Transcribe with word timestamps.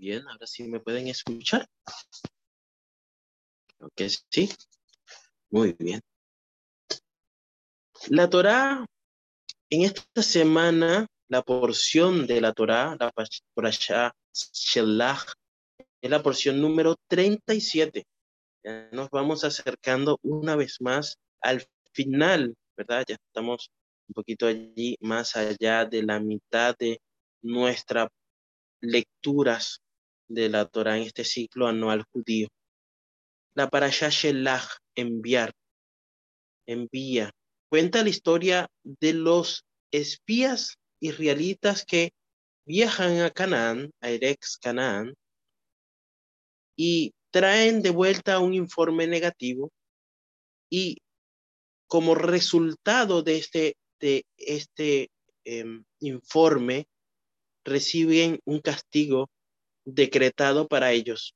Bien, 0.00 0.26
ahora 0.28 0.46
sí 0.46 0.66
me 0.66 0.80
pueden 0.80 1.08
escuchar. 1.08 1.68
Ok, 3.80 4.00
sí. 4.30 4.48
Muy 5.50 5.76
bien. 5.78 6.00
La 8.08 8.30
Torá, 8.30 8.86
en 9.68 9.82
esta 9.82 10.22
semana, 10.22 11.06
la 11.28 11.42
porción 11.42 12.26
de 12.26 12.40
la 12.40 12.54
Torá, 12.54 12.96
la 12.98 13.12
por 13.52 13.66
allá, 13.66 14.10
Shelach, 14.32 15.34
es 16.00 16.10
la 16.10 16.22
porción 16.22 16.62
número 16.62 16.96
37. 17.06 18.06
Ya 18.64 18.88
nos 18.92 19.10
vamos 19.10 19.44
acercando 19.44 20.18
una 20.22 20.56
vez 20.56 20.80
más 20.80 21.18
al 21.42 21.66
final, 21.92 22.54
¿verdad? 22.74 23.04
Ya 23.06 23.16
estamos 23.16 23.70
un 24.08 24.14
poquito 24.14 24.46
allí 24.46 24.96
más 25.02 25.36
allá 25.36 25.84
de 25.84 26.02
la 26.02 26.20
mitad 26.20 26.74
de 26.78 27.02
nuestras 27.42 28.08
lecturas 28.80 29.82
de 30.30 30.48
la 30.48 30.64
Torah 30.64 30.96
en 30.96 31.02
este 31.02 31.24
ciclo 31.24 31.66
anual 31.66 32.04
judío. 32.12 32.48
La 33.54 33.68
parasha 33.68 34.08
Shelach, 34.08 34.78
enviar, 34.94 35.52
envía, 36.66 37.32
cuenta 37.68 38.02
la 38.02 38.08
historia 38.08 38.68
de 38.82 39.12
los 39.12 39.64
espías 39.90 40.76
israelitas 41.00 41.84
que 41.84 42.12
viajan 42.64 43.20
a 43.20 43.30
Canaán, 43.30 43.90
a 44.00 44.10
Erex 44.10 44.56
Canaán, 44.56 45.14
y 46.76 47.12
traen 47.32 47.82
de 47.82 47.90
vuelta 47.90 48.38
un 48.38 48.54
informe 48.54 49.06
negativo 49.06 49.70
y 50.70 50.98
como 51.88 52.14
resultado 52.14 53.22
de 53.22 53.36
este, 53.36 53.76
de 53.98 54.24
este 54.36 55.10
em, 55.44 55.84
informe 55.98 56.86
reciben 57.64 58.38
un 58.44 58.60
castigo 58.60 59.28
decretado 59.84 60.68
para 60.68 60.92
ellos, 60.92 61.34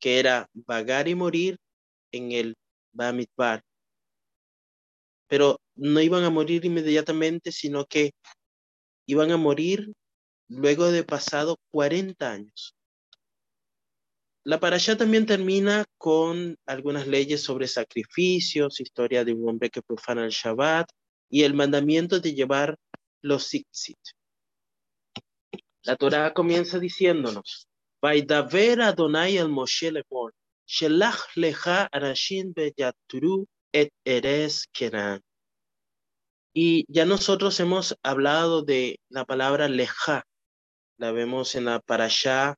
que 0.00 0.18
era 0.18 0.48
vagar 0.52 1.08
y 1.08 1.14
morir 1.14 1.58
en 2.12 2.32
el 2.32 2.54
Bamidbar. 2.92 3.62
Pero 5.28 5.60
no 5.74 6.00
iban 6.00 6.24
a 6.24 6.30
morir 6.30 6.64
inmediatamente, 6.64 7.52
sino 7.52 7.84
que 7.84 8.12
iban 9.06 9.30
a 9.30 9.36
morir 9.36 9.92
luego 10.48 10.90
de 10.90 11.04
pasado 11.04 11.56
40 11.72 12.30
años. 12.30 12.74
La 14.44 14.60
parasha 14.60 14.96
también 14.96 15.26
termina 15.26 15.84
con 15.98 16.56
algunas 16.66 17.08
leyes 17.08 17.42
sobre 17.42 17.66
sacrificios, 17.66 18.80
historia 18.80 19.24
de 19.24 19.32
un 19.32 19.48
hombre 19.48 19.70
que 19.70 19.82
profana 19.82 20.24
el 20.24 20.30
Shabbat 20.30 20.88
y 21.28 21.42
el 21.42 21.54
mandamiento 21.54 22.20
de 22.20 22.32
llevar 22.32 22.76
los 23.22 23.50
zitzit. 23.50 23.98
La 25.86 25.94
Torah 25.94 26.34
comienza 26.34 26.80
diciéndonos, 26.80 27.68
Vaidaver 28.02 28.80
Adonai 28.80 29.36
el 29.36 29.48
Moshe 29.48 29.92
lemor, 29.92 30.34
Shelach 30.66 31.36
lecha 31.36 31.88
arashin 31.92 32.52
beyaturu 32.52 33.46
et 33.72 33.92
eres 34.04 34.66
kenan. 34.72 35.22
Y 36.52 36.86
ya 36.88 37.04
nosotros 37.04 37.60
hemos 37.60 37.96
hablado 38.02 38.62
de 38.62 38.98
la 39.08 39.24
palabra 39.24 39.68
leja, 39.68 40.26
la 40.98 41.12
vemos 41.12 41.54
en 41.54 41.66
la 41.66 41.78
parasha 41.78 42.56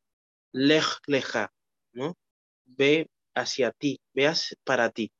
lech 0.53 0.99
leja, 1.07 1.53
¿no? 1.93 2.17
Ve 2.65 3.11
hacia 3.35 3.73
ti, 3.73 4.01
veas 4.15 4.57
para 4.65 4.89
ti. 4.89 5.13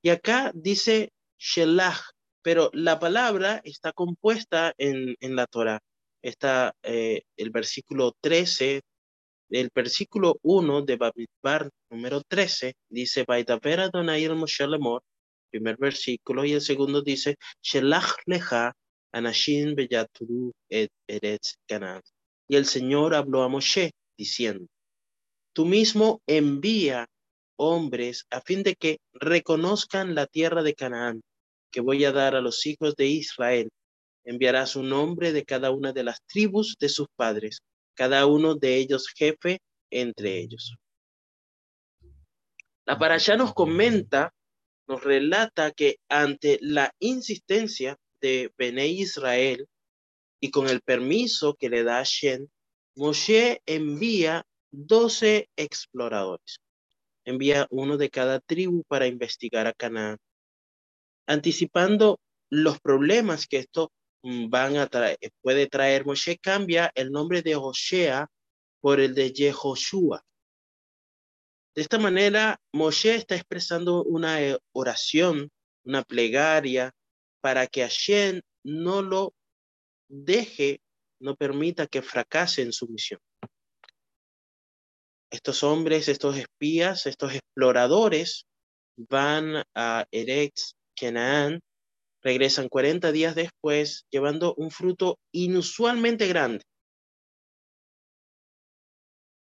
Y 0.00 0.08
acá 0.08 0.50
dice 0.54 1.12
shelach, 1.38 2.00
pero 2.40 2.70
la 2.72 2.98
palabra 2.98 3.60
está 3.64 3.92
compuesta 3.92 4.72
en, 4.78 5.14
en 5.20 5.36
la 5.36 5.46
Torah 5.46 5.82
está 6.22 6.74
eh, 6.82 7.22
el 7.36 7.50
versículo 7.50 8.14
13, 8.20 8.82
el 9.50 9.70
versículo 9.74 10.38
1 10.42 10.82
de 10.82 10.96
Babidbar 10.96 11.70
número 11.90 12.22
13, 12.22 12.74
dice, 12.88 13.24
Vaitaper 13.26 13.80
Adonai 13.80 14.24
el 14.24 14.36
Moshe 14.36 14.66
Lemor, 14.66 15.02
primer 15.50 15.76
versículo, 15.76 16.44
y 16.44 16.52
el 16.52 16.60
segundo 16.60 17.02
dice, 17.02 17.36
Shelach 17.62 18.16
lecha 18.26 18.72
anashim 19.12 19.74
beyaturu 19.74 20.52
et 20.68 20.90
eretz 21.08 21.56
canaan. 21.66 22.02
Y 22.48 22.56
el 22.56 22.66
Señor 22.66 23.14
habló 23.14 23.42
a 23.42 23.48
Moshe, 23.48 23.92
diciendo, 24.16 24.66
tú 25.52 25.64
mismo 25.64 26.20
envía 26.26 27.08
hombres 27.56 28.26
a 28.30 28.40
fin 28.40 28.62
de 28.62 28.74
que 28.74 28.98
reconozcan 29.12 30.14
la 30.14 30.26
tierra 30.26 30.62
de 30.62 30.74
Canaán, 30.74 31.20
que 31.70 31.80
voy 31.80 32.04
a 32.04 32.12
dar 32.12 32.34
a 32.34 32.40
los 32.40 32.64
hijos 32.66 32.96
de 32.96 33.06
Israel, 33.06 33.70
enviará 34.24 34.66
su 34.66 34.82
nombre 34.82 35.32
de 35.32 35.44
cada 35.44 35.70
una 35.70 35.92
de 35.92 36.04
las 36.04 36.22
tribus 36.26 36.76
de 36.78 36.88
sus 36.88 37.08
padres, 37.16 37.62
cada 37.94 38.26
uno 38.26 38.54
de 38.54 38.76
ellos 38.76 39.08
jefe 39.08 39.60
entre 39.90 40.38
ellos. 40.38 40.74
La 42.86 42.98
parasha 42.98 43.36
nos 43.36 43.54
comenta, 43.54 44.34
nos 44.88 45.04
relata 45.04 45.70
que 45.70 45.98
ante 46.08 46.58
la 46.60 46.92
insistencia 46.98 47.96
de 48.20 48.52
Bene 48.56 48.88
Israel 48.88 49.68
y 50.40 50.50
con 50.50 50.68
el 50.68 50.80
permiso 50.80 51.54
que 51.54 51.68
le 51.68 51.84
da 51.84 52.02
Shen, 52.04 52.50
Moshe 52.96 53.62
envía 53.66 54.44
doce 54.70 55.48
exploradores. 55.56 56.60
Envía 57.24 57.66
uno 57.70 57.96
de 57.96 58.10
cada 58.10 58.40
tribu 58.40 58.82
para 58.88 59.06
investigar 59.06 59.66
a 59.66 59.72
Canaán, 59.72 60.18
anticipando 61.26 62.18
los 62.48 62.80
problemas 62.80 63.46
que 63.46 63.58
esto 63.58 63.92
van 64.22 64.76
a 64.76 64.88
puede 65.42 65.66
traer, 65.66 66.04
Moshe 66.04 66.38
cambia 66.38 66.90
el 66.94 67.10
nombre 67.10 67.42
de 67.42 67.54
Josea 67.54 68.28
por 68.80 69.00
el 69.00 69.14
de 69.14 69.32
Yehoshua. 69.32 70.24
De 71.74 71.82
esta 71.82 71.98
manera, 71.98 72.60
Moshe 72.72 73.14
está 73.14 73.36
expresando 73.36 74.02
una 74.02 74.42
eh, 74.42 74.58
oración, 74.72 75.50
una 75.84 76.02
plegaria, 76.02 76.92
para 77.40 77.66
que 77.66 77.82
Hashem 77.82 78.40
no 78.64 79.02
lo 79.02 79.34
deje, 80.08 80.82
no 81.20 81.36
permita 81.36 81.86
que 81.86 82.02
fracase 82.02 82.62
en 82.62 82.72
su 82.72 82.88
misión. 82.88 83.20
Estos 85.30 85.62
hombres, 85.62 86.08
estos 86.08 86.36
espías, 86.36 87.06
estos 87.06 87.34
exploradores 87.34 88.46
van 88.96 89.62
a 89.74 90.06
Eretz, 90.10 90.74
Canaán, 90.96 91.60
regresan 92.22 92.68
40 92.68 93.12
días 93.12 93.34
después 93.34 94.06
llevando 94.10 94.54
un 94.54 94.70
fruto 94.70 95.18
inusualmente 95.32 96.26
grande. 96.28 96.64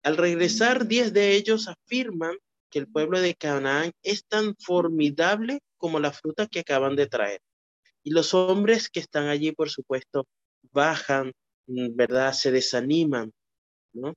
Al 0.03 0.17
regresar, 0.17 0.87
10 0.87 1.13
de 1.13 1.35
ellos 1.35 1.69
afirman 1.69 2.37
que 2.71 2.79
el 2.79 2.89
pueblo 2.89 3.21
de 3.21 3.35
Canaán 3.35 3.93
es 4.03 4.25
tan 4.25 4.55
formidable 4.57 5.61
como 5.77 5.99
la 6.01 6.13
fruta 6.13 6.47
que 6.47 6.61
acaban 6.61 6.97
de 6.97 7.07
traer. 7.07 7.41
Y 8.03 8.11
los 8.11 8.33
hombres 8.33 8.89
que 8.89 9.01
están 9.01 9.29
allí, 9.29 9.53
por 9.53 9.69
supuesto, 9.69 10.27
bajan, 10.73 11.33
¿verdad? 11.67 12.33
Se 12.33 12.51
desaniman, 12.51 13.33
¿no? 13.93 14.15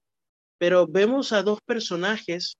Pero 0.57 0.88
vemos 0.88 1.33
a 1.33 1.44
dos 1.44 1.59
personajes 1.65 2.55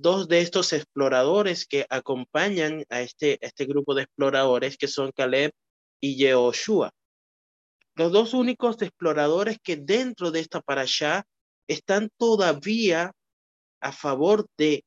dos 0.00 0.28
de 0.28 0.40
estos 0.40 0.72
exploradores 0.72 1.66
que 1.66 1.86
acompañan 1.90 2.84
a 2.88 3.00
este, 3.00 3.38
este 3.44 3.64
grupo 3.64 3.94
de 3.94 4.02
exploradores 4.02 4.76
que 4.76 4.88
son 4.88 5.12
Caleb 5.12 5.52
y 6.00 6.16
Yehoshua. 6.16 6.92
Los 7.96 8.12
dos 8.12 8.32
únicos 8.32 8.80
exploradores 8.80 9.58
que 9.62 9.76
dentro 9.76 10.30
de 10.30 10.40
esta 10.40 10.60
parasha 10.60 11.24
están 11.66 12.10
todavía 12.16 13.12
a 13.80 13.92
favor 13.92 14.46
de 14.56 14.84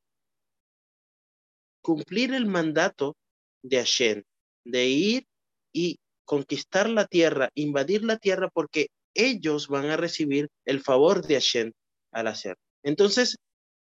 cumplir 1.81 2.33
el 2.33 2.45
mandato 2.45 3.15
de 3.63 3.77
Hashem, 3.77 4.23
de 4.65 4.85
ir 4.85 5.25
y 5.73 5.99
conquistar 6.25 6.89
la 6.89 7.05
tierra, 7.05 7.49
invadir 7.53 8.03
la 8.03 8.17
tierra, 8.17 8.49
porque 8.49 8.87
ellos 9.13 9.67
van 9.67 9.89
a 9.89 9.97
recibir 9.97 10.47
el 10.65 10.81
favor 10.81 11.25
de 11.25 11.35
Hashem 11.35 11.71
al 12.13 12.27
hacer. 12.27 12.55
Entonces, 12.83 13.37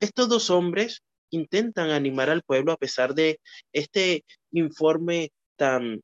estos 0.00 0.28
dos 0.28 0.50
hombres 0.50 1.02
intentan 1.32 1.90
animar 1.90 2.30
al 2.30 2.42
pueblo 2.42 2.72
a 2.72 2.76
pesar 2.76 3.14
de 3.14 3.40
este 3.72 4.24
informe 4.52 5.30
tan, 5.56 6.00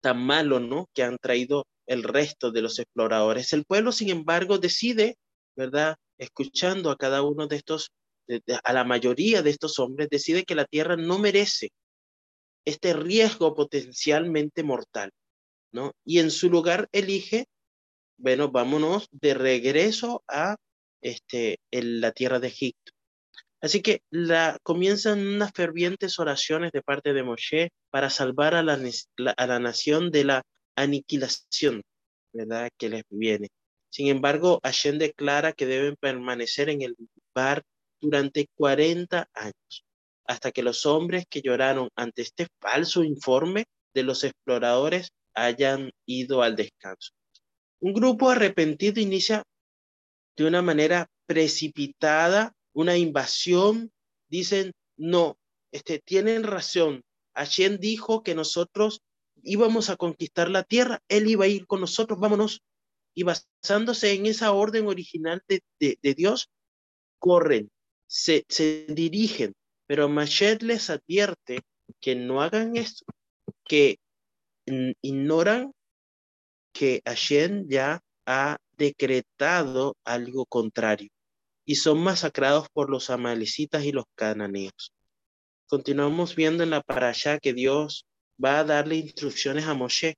tan 0.00 0.24
malo, 0.24 0.60
¿no? 0.60 0.88
Que 0.94 1.02
han 1.02 1.18
traído 1.18 1.66
el 1.86 2.02
resto 2.04 2.50
de 2.50 2.62
los 2.62 2.78
exploradores. 2.78 3.52
El 3.52 3.64
pueblo, 3.64 3.92
sin 3.92 4.10
embargo, 4.10 4.58
decide, 4.58 5.16
¿verdad? 5.56 5.96
Escuchando 6.18 6.90
a 6.90 6.96
cada 6.96 7.22
uno 7.22 7.46
de 7.46 7.56
estos, 7.56 7.90
a 8.64 8.72
la 8.72 8.84
mayoría 8.84 9.42
de 9.42 9.50
estos 9.50 9.78
hombres, 9.78 10.08
decide 10.10 10.44
que 10.44 10.54
la 10.54 10.66
tierra 10.66 10.96
no 10.96 11.18
merece 11.18 11.70
este 12.64 12.92
riesgo 12.92 13.54
potencialmente 13.54 14.62
mortal, 14.62 15.10
¿no? 15.72 15.92
Y 16.04 16.18
en 16.18 16.30
su 16.30 16.50
lugar 16.50 16.88
elige, 16.92 17.46
bueno, 18.18 18.50
vámonos 18.50 19.08
de 19.10 19.34
regreso 19.34 20.22
a 20.28 20.56
este, 21.00 21.58
en 21.70 22.00
la 22.00 22.12
tierra 22.12 22.40
de 22.40 22.48
Egipto. 22.48 22.87
Así 23.60 23.82
que 23.82 24.02
la, 24.10 24.58
comienzan 24.62 25.18
unas 25.26 25.52
fervientes 25.52 26.18
oraciones 26.18 26.70
de 26.72 26.82
parte 26.82 27.12
de 27.12 27.22
Moshe 27.24 27.70
para 27.90 28.08
salvar 28.08 28.54
a 28.54 28.62
la, 28.62 28.78
a 29.36 29.46
la 29.46 29.58
nación 29.58 30.10
de 30.10 30.24
la 30.24 30.42
aniquilación, 30.76 31.82
¿verdad? 32.32 32.70
Que 32.78 32.88
les 32.88 33.02
viene. 33.10 33.48
Sin 33.90 34.08
embargo, 34.08 34.60
Hashem 34.62 34.98
declara 34.98 35.52
que 35.52 35.66
deben 35.66 35.96
permanecer 35.96 36.68
en 36.68 36.82
el 36.82 36.94
lugar 37.34 37.62
durante 38.00 38.46
40 38.54 39.28
años, 39.32 39.84
hasta 40.24 40.52
que 40.52 40.62
los 40.62 40.86
hombres 40.86 41.24
que 41.28 41.42
lloraron 41.42 41.88
ante 41.96 42.22
este 42.22 42.46
falso 42.60 43.02
informe 43.02 43.64
de 43.92 44.04
los 44.04 44.22
exploradores 44.22 45.10
hayan 45.34 45.90
ido 46.06 46.42
al 46.42 46.54
descanso. 46.54 47.12
Un 47.80 47.92
grupo 47.92 48.30
arrepentido 48.30 49.00
inicia 49.00 49.42
de 50.36 50.44
una 50.44 50.62
manera 50.62 51.06
precipitada 51.26 52.52
una 52.72 52.96
invasión. 52.96 53.92
Dicen, 54.28 54.72
no, 54.96 55.38
este, 55.72 55.98
tienen 55.98 56.44
razón. 56.44 57.02
Hashem 57.34 57.78
dijo 57.78 58.22
que 58.22 58.34
nosotros 58.34 59.02
íbamos 59.42 59.90
a 59.90 59.96
conquistar 59.96 60.50
la 60.50 60.64
tierra, 60.64 61.00
Él 61.08 61.28
iba 61.28 61.44
a 61.44 61.48
ir 61.48 61.66
con 61.66 61.80
nosotros, 61.80 62.18
vámonos. 62.18 62.62
Y 63.14 63.22
basándose 63.22 64.12
en 64.12 64.26
esa 64.26 64.52
orden 64.52 64.86
original 64.86 65.42
de, 65.48 65.62
de, 65.78 66.14
Dios, 66.14 66.50
corren, 67.18 67.70
se, 68.06 68.44
se 68.48 68.86
dirigen, 68.88 69.54
pero 69.86 70.08
Mashed 70.08 70.62
les 70.62 70.90
advierte 70.90 71.60
que 72.00 72.14
no 72.14 72.42
hagan 72.42 72.76
esto, 72.76 73.04
que 73.64 73.98
ignoran 75.02 75.72
que 76.72 77.02
Hashem 77.04 77.66
ya 77.68 78.00
ha 78.26 78.58
decretado 78.76 79.96
algo 80.04 80.46
contrario 80.46 81.10
y 81.68 81.74
son 81.74 82.02
masacrados 82.02 82.66
por 82.72 82.88
los 82.88 83.10
amalecitas 83.10 83.84
y 83.84 83.92
los 83.92 84.06
cananeos. 84.14 84.94
Continuamos 85.66 86.34
viendo 86.34 86.62
en 86.62 86.70
la 86.70 86.80
parasha 86.80 87.38
que 87.38 87.52
Dios 87.52 88.06
va 88.42 88.60
a 88.60 88.64
darle 88.64 88.96
instrucciones 88.96 89.66
a 89.66 89.74
Moshe 89.74 90.14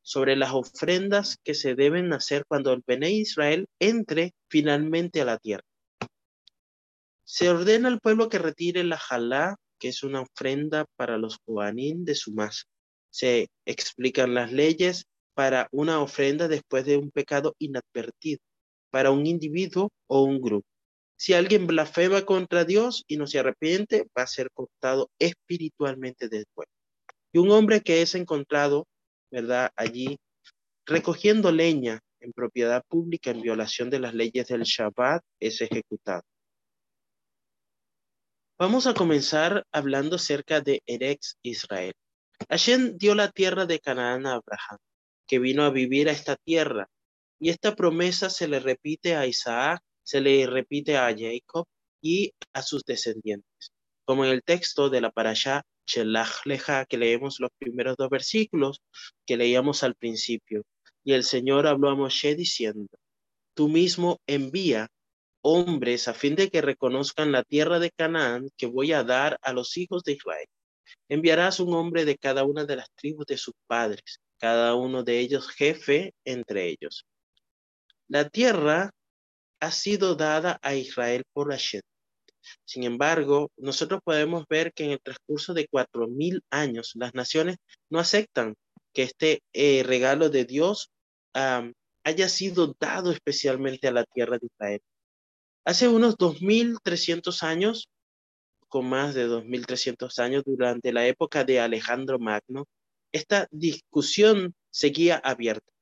sobre 0.00 0.34
las 0.34 0.52
ofrendas 0.54 1.36
que 1.44 1.52
se 1.52 1.74
deben 1.74 2.14
hacer 2.14 2.46
cuando 2.48 2.72
el 2.72 2.82
Bene 2.86 3.10
Israel 3.10 3.66
entre 3.80 4.32
finalmente 4.48 5.20
a 5.20 5.26
la 5.26 5.36
tierra. 5.36 5.64
Se 7.24 7.50
ordena 7.50 7.88
al 7.88 8.00
pueblo 8.00 8.30
que 8.30 8.38
retire 8.38 8.82
la 8.82 8.96
jalá, 8.96 9.56
que 9.78 9.88
es 9.88 10.04
una 10.04 10.22
ofrenda 10.22 10.86
para 10.96 11.18
los 11.18 11.36
Kohanim 11.44 12.06
de 12.06 12.14
su 12.14 12.32
masa. 12.32 12.62
Se 13.10 13.48
explican 13.66 14.32
las 14.32 14.52
leyes 14.52 15.04
para 15.34 15.68
una 15.70 16.00
ofrenda 16.00 16.48
después 16.48 16.86
de 16.86 16.96
un 16.96 17.10
pecado 17.10 17.54
inadvertido, 17.58 18.40
para 18.88 19.10
un 19.10 19.26
individuo 19.26 19.90
o 20.06 20.22
un 20.22 20.40
grupo. 20.40 20.73
Si 21.16 21.32
alguien 21.32 21.66
blasfema 21.66 22.22
contra 22.22 22.64
Dios 22.64 23.04
y 23.06 23.16
no 23.16 23.26
se 23.26 23.38
arrepiente, 23.38 24.06
va 24.16 24.22
a 24.22 24.26
ser 24.26 24.50
cortado 24.52 25.10
espiritualmente 25.18 26.28
después. 26.28 26.68
Y 27.32 27.38
un 27.38 27.50
hombre 27.50 27.80
que 27.80 28.02
es 28.02 28.14
encontrado, 28.14 28.86
¿verdad? 29.30 29.70
Allí 29.76 30.18
recogiendo 30.86 31.50
leña 31.50 32.00
en 32.20 32.32
propiedad 32.32 32.82
pública 32.88 33.30
en 33.30 33.42
violación 33.42 33.90
de 33.90 34.00
las 34.00 34.14
leyes 34.14 34.46
del 34.48 34.62
Shabbat 34.62 35.22
es 35.40 35.60
ejecutado. 35.60 36.22
Vamos 38.58 38.86
a 38.86 38.94
comenzar 38.94 39.64
hablando 39.72 40.16
acerca 40.16 40.60
de 40.60 40.82
Erex 40.86 41.36
Israel. 41.42 41.92
Hashem 42.48 42.96
dio 42.98 43.14
la 43.14 43.30
tierra 43.30 43.66
de 43.66 43.80
Canaán 43.80 44.26
a 44.26 44.34
Abraham 44.34 44.78
que 45.26 45.38
vino 45.38 45.64
a 45.64 45.70
vivir 45.70 46.08
a 46.08 46.12
esta 46.12 46.36
tierra. 46.36 46.88
Y 47.40 47.50
esta 47.50 47.74
promesa 47.74 48.30
se 48.30 48.48
le 48.48 48.60
repite 48.60 49.16
a 49.16 49.26
Isaac, 49.26 49.82
se 50.04 50.20
le 50.20 50.46
repite 50.46 50.96
a 50.96 51.14
Jacob 51.16 51.66
y 52.00 52.32
a 52.52 52.62
sus 52.62 52.84
descendientes. 52.84 53.72
Como 54.04 54.24
en 54.24 54.30
el 54.30 54.42
texto 54.42 54.90
de 54.90 55.00
la 55.00 55.10
parasha 55.10 55.62
Shelach 55.86 56.44
Leja, 56.44 56.84
que 56.86 56.98
leemos 56.98 57.40
los 57.40 57.50
primeros 57.58 57.96
dos 57.96 58.08
versículos 58.10 58.80
que 59.26 59.36
leíamos 59.36 59.82
al 59.82 59.94
principio. 59.96 60.62
Y 61.02 61.12
el 61.12 61.24
Señor 61.24 61.66
habló 61.66 61.90
a 61.90 61.96
Moshe 61.96 62.34
diciendo, 62.34 62.96
tú 63.54 63.68
mismo 63.68 64.20
envía 64.26 64.88
hombres 65.42 66.08
a 66.08 66.14
fin 66.14 66.36
de 66.36 66.50
que 66.50 66.62
reconozcan 66.62 67.32
la 67.32 67.42
tierra 67.42 67.78
de 67.78 67.90
Canaán 67.90 68.48
que 68.56 68.66
voy 68.66 68.92
a 68.92 69.02
dar 69.02 69.38
a 69.42 69.52
los 69.52 69.76
hijos 69.76 70.04
de 70.04 70.12
Israel. 70.12 70.46
Enviarás 71.08 71.60
un 71.60 71.74
hombre 71.74 72.04
de 72.04 72.16
cada 72.16 72.44
una 72.44 72.64
de 72.64 72.76
las 72.76 72.90
tribus 72.94 73.26
de 73.26 73.36
sus 73.36 73.54
padres 73.66 74.20
cada 74.44 74.74
uno 74.74 75.02
de 75.02 75.20
ellos 75.20 75.48
jefe 75.48 76.12
entre 76.24 76.68
ellos. 76.68 77.06
La 78.08 78.28
tierra 78.28 78.90
ha 79.64 79.72
sido 79.72 80.14
dada 80.14 80.58
a 80.62 80.74
Israel 80.74 81.24
por 81.32 81.50
Hashem. 81.50 81.80
Sin 82.66 82.84
embargo, 82.84 83.50
nosotros 83.56 84.00
podemos 84.04 84.44
ver 84.48 84.72
que 84.74 84.84
en 84.84 84.90
el 84.90 85.00
transcurso 85.00 85.54
de 85.54 85.66
cuatro 85.68 86.06
mil 86.06 86.42
años 86.50 86.92
las 86.94 87.14
naciones 87.14 87.56
no 87.90 87.98
aceptan 87.98 88.54
que 88.92 89.04
este 89.04 89.42
eh, 89.54 89.82
regalo 89.82 90.28
de 90.28 90.44
Dios 90.44 90.90
haya 91.34 92.28
sido 92.28 92.76
dado 92.78 93.10
especialmente 93.10 93.88
a 93.88 93.92
la 93.92 94.04
tierra 94.04 94.38
de 94.38 94.46
Israel. 94.46 94.80
Hace 95.64 95.88
unos 95.88 96.16
2300 96.16 97.42
años, 97.42 97.88
con 98.68 98.88
más 98.88 99.14
de 99.14 99.24
2300 99.24 100.18
años, 100.18 100.44
durante 100.44 100.92
la 100.92 101.06
época 101.06 101.44
de 101.44 101.58
Alejandro 101.58 102.18
Magno, 102.18 102.66
esta 103.10 103.48
discusión 103.50 104.54
seguía 104.70 105.16
abierta. 105.16 105.72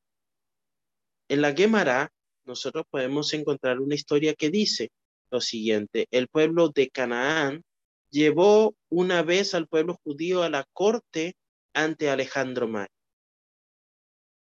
En 1.28 1.42
la 1.42 1.52
Gemara, 1.52 2.10
nosotros 2.44 2.84
podemos 2.90 3.32
encontrar 3.34 3.80
una 3.80 3.94
historia 3.94 4.34
que 4.34 4.50
dice 4.50 4.90
lo 5.30 5.40
siguiente, 5.40 6.06
el 6.10 6.28
pueblo 6.28 6.68
de 6.68 6.90
Canaán 6.90 7.62
llevó 8.10 8.74
una 8.90 9.22
vez 9.22 9.54
al 9.54 9.66
pueblo 9.66 9.98
judío 10.04 10.42
a 10.42 10.50
la 10.50 10.64
corte 10.72 11.34
ante 11.72 12.10
Alejandro 12.10 12.68
Magno. 12.68 12.88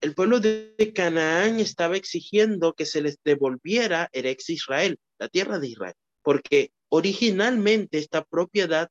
El 0.02 0.14
pueblo 0.14 0.40
de 0.40 0.92
Canaán 0.94 1.60
estaba 1.60 1.96
exigiendo 1.96 2.74
que 2.74 2.86
se 2.86 3.02
les 3.02 3.18
devolviera 3.24 4.10
el 4.12 4.26
ex 4.26 4.50
Israel, 4.50 5.00
la 5.18 5.30
tierra 5.30 5.58
de 5.58 5.70
Israel, 5.70 5.96
porque 6.22 6.72
originalmente 6.90 7.98
esta 7.98 8.24
propiedad 8.24 8.90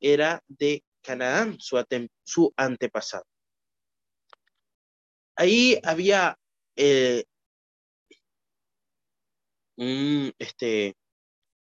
era 0.00 0.42
de 0.48 0.82
Canaán, 1.02 1.56
su, 1.60 1.80
su 2.24 2.52
antepasado. 2.56 3.24
Ahí 5.36 5.78
había 5.84 6.38
eh, 6.74 7.24
un 9.76 10.32
este, 10.38 10.96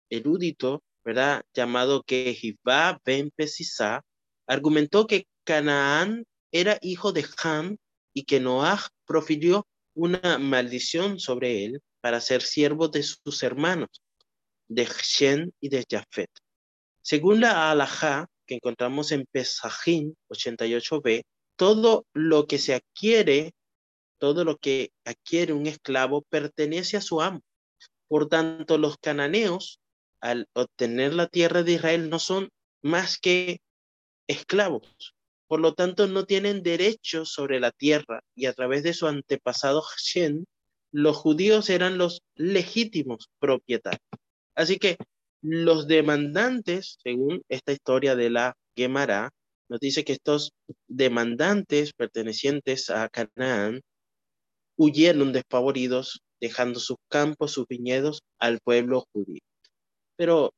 erudito, 0.09 0.83
¿verdad? 1.03 1.43
Llamado 1.53 2.03
Kehivá 2.03 2.99
Ben 3.05 3.31
Pesisá, 3.35 4.03
argumentó 4.47 5.07
que 5.07 5.27
Canaán 5.43 6.25
era 6.51 6.77
hijo 6.81 7.11
de 7.11 7.25
Ham 7.43 7.77
y 8.13 8.23
que 8.23 8.39
Noah 8.39 8.87
profirió 9.05 9.67
una 9.93 10.37
maldición 10.39 11.19
sobre 11.19 11.65
él 11.65 11.81
para 12.01 12.21
ser 12.21 12.41
siervo 12.41 12.87
de 12.87 13.03
sus 13.03 13.43
hermanos, 13.43 13.89
de 14.67 14.85
Shen 14.85 15.53
y 15.59 15.69
de 15.69 15.85
Jafet. 15.89 16.29
Según 17.01 17.41
la 17.41 17.71
alajá 17.71 18.27
que 18.45 18.55
encontramos 18.55 19.11
en 19.11 19.25
Pesajín 19.31 20.15
88b, 20.29 21.23
todo 21.55 22.05
lo 22.13 22.47
que 22.47 22.57
se 22.57 22.73
adquiere, 22.73 23.53
todo 24.17 24.43
lo 24.43 24.57
que 24.57 24.91
adquiere 25.05 25.53
un 25.53 25.67
esclavo 25.67 26.23
pertenece 26.29 26.97
a 26.97 27.01
su 27.01 27.21
amo. 27.21 27.41
Por 28.09 28.27
tanto, 28.27 28.77
los 28.77 28.97
cananeos, 28.97 29.79
al 30.19 30.49
obtener 30.53 31.13
la 31.13 31.27
tierra 31.27 31.63
de 31.63 31.73
Israel, 31.73 32.09
no 32.09 32.19
son 32.19 32.49
más 32.81 33.17
que 33.17 33.61
esclavos. 34.27 35.15
Por 35.47 35.61
lo 35.61 35.73
tanto, 35.73 36.07
no 36.07 36.25
tienen 36.25 36.61
derecho 36.61 37.23
sobre 37.23 37.59
la 37.59 37.71
tierra 37.71 38.21
y 38.35 38.47
a 38.47 38.53
través 38.53 38.83
de 38.83 38.93
su 38.93 39.07
antepasado 39.07 39.81
Hashem, 39.81 40.43
los 40.91 41.15
judíos 41.15 41.69
eran 41.69 41.97
los 41.97 42.21
legítimos 42.35 43.29
propietarios. 43.39 44.01
Así 44.55 44.77
que 44.77 44.97
los 45.41 45.87
demandantes, 45.87 46.97
según 47.01 47.43
esta 47.47 47.71
historia 47.71 48.15
de 48.15 48.29
la 48.29 48.57
Gemara, 48.75 49.31
nos 49.69 49.79
dice 49.79 50.03
que 50.03 50.13
estos 50.13 50.51
demandantes 50.87 51.93
pertenecientes 51.93 52.89
a 52.89 53.07
Canaán 53.07 53.81
huyeron 54.75 55.31
despavoridos, 55.31 56.21
dejando 56.39 56.79
sus 56.79 56.97
campos, 57.09 57.51
sus 57.51 57.67
viñedos 57.67 58.21
al 58.39 58.59
pueblo 58.59 59.05
judío. 59.13 59.41
Pero 60.15 60.53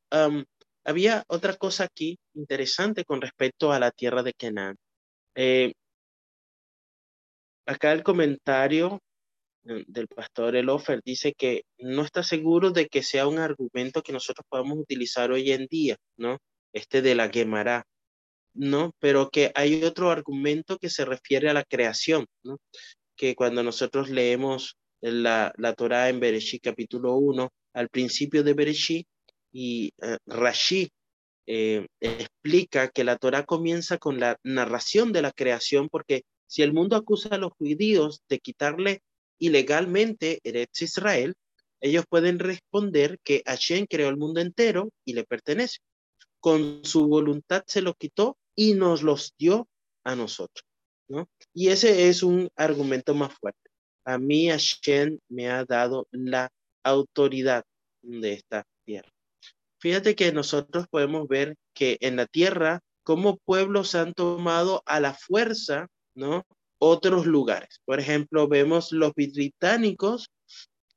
había 0.83 1.23
otra 1.27 1.55
cosa 1.55 1.85
aquí 1.85 2.17
interesante 2.33 3.05
con 3.05 3.21
respecto 3.21 3.71
a 3.71 3.79
la 3.79 3.91
tierra 3.91 4.23
de 4.23 4.33
Canaán. 4.33 4.75
Eh, 5.35 5.73
acá 7.65 7.93
el 7.93 8.03
comentario 8.03 8.99
eh, 9.65 9.83
del 9.87 10.07
pastor 10.07 10.55
Elofer 10.55 11.01
dice 11.05 11.33
que 11.33 11.63
no 11.77 12.03
está 12.03 12.23
seguro 12.23 12.71
de 12.71 12.87
que 12.87 13.03
sea 13.03 13.27
un 13.27 13.39
argumento 13.39 14.01
que 14.01 14.13
nosotros 14.13 14.45
podamos 14.49 14.79
utilizar 14.79 15.31
hoy 15.31 15.51
en 15.51 15.67
día, 15.67 15.97
¿no? 16.17 16.37
Este 16.73 17.01
de 17.01 17.15
la 17.15 17.29
Gemara, 17.29 17.83
¿no? 18.53 18.91
Pero 18.99 19.29
que 19.29 19.51
hay 19.55 19.83
otro 19.83 20.09
argumento 20.11 20.77
que 20.77 20.89
se 20.89 21.05
refiere 21.05 21.49
a 21.49 21.53
la 21.53 21.63
creación, 21.63 22.25
¿no? 22.43 22.57
Que 23.15 23.35
cuando 23.35 23.63
nosotros 23.63 24.09
leemos 24.09 24.75
la, 25.01 25.53
la 25.57 25.73
Torah 25.73 26.09
en 26.09 26.19
Bereshit 26.19 26.63
capítulo 26.63 27.15
1, 27.15 27.49
al 27.73 27.89
principio 27.89 28.43
de 28.43 28.53
Bereshit, 28.53 29.07
y 29.51 29.91
eh, 30.01 30.17
Rashi 30.25 30.89
eh, 31.47 31.87
explica 31.99 32.89
que 32.89 33.03
la 33.03 33.17
Torah 33.17 33.43
comienza 33.43 33.97
con 33.97 34.19
la 34.19 34.37
narración 34.43 35.11
de 35.11 35.21
la 35.21 35.31
creación, 35.31 35.89
porque 35.89 36.23
si 36.47 36.61
el 36.61 36.73
mundo 36.73 36.95
acusa 36.95 37.29
a 37.29 37.37
los 37.37 37.53
judíos 37.53 38.21
de 38.29 38.39
quitarle 38.39 39.01
y 39.37 39.49
legalmente 39.49 40.39
Eretz 40.43 40.81
Israel, 40.83 41.33
ellos 41.81 42.05
pueden 42.07 42.39
responder 42.39 43.19
que 43.23 43.41
Hashem 43.45 43.87
creó 43.89 44.09
el 44.09 44.17
mundo 44.17 44.39
entero 44.39 44.91
y 45.03 45.13
le 45.13 45.23
pertenece. 45.23 45.79
Con 46.39 46.85
su 46.85 47.07
voluntad 47.07 47.63
se 47.65 47.81
lo 47.81 47.95
quitó 47.95 48.37
y 48.55 48.75
nos 48.75 49.01
los 49.01 49.33
dio 49.37 49.67
a 50.03 50.15
nosotros. 50.15 50.63
¿no? 51.07 51.27
Y 51.53 51.69
ese 51.69 52.07
es 52.07 52.21
un 52.21 52.49
argumento 52.55 53.15
más 53.15 53.33
fuerte. 53.33 53.70
A 54.05 54.17
mí 54.17 54.49
Hashem 54.49 55.19
me 55.29 55.49
ha 55.49 55.65
dado 55.65 56.07
la 56.11 56.49
autoridad 56.83 57.63
de 58.01 58.33
esta 58.33 58.65
tierra. 58.85 59.09
Fíjate 59.79 60.15
que 60.15 60.31
nosotros 60.31 60.87
podemos 60.89 61.27
ver 61.27 61.55
que 61.73 61.97
en 62.01 62.15
la 62.15 62.25
tierra, 62.25 62.81
como 63.03 63.37
pueblos 63.37 63.95
han 63.95 64.13
tomado 64.13 64.83
a 64.85 64.99
la 64.99 65.13
fuerza, 65.13 65.87
¿no? 66.15 66.43
Otros 66.79 67.25
lugares. 67.25 67.81
Por 67.85 67.99
ejemplo, 67.99 68.47
vemos 68.47 68.91
los 68.91 69.13
británicos 69.13 70.29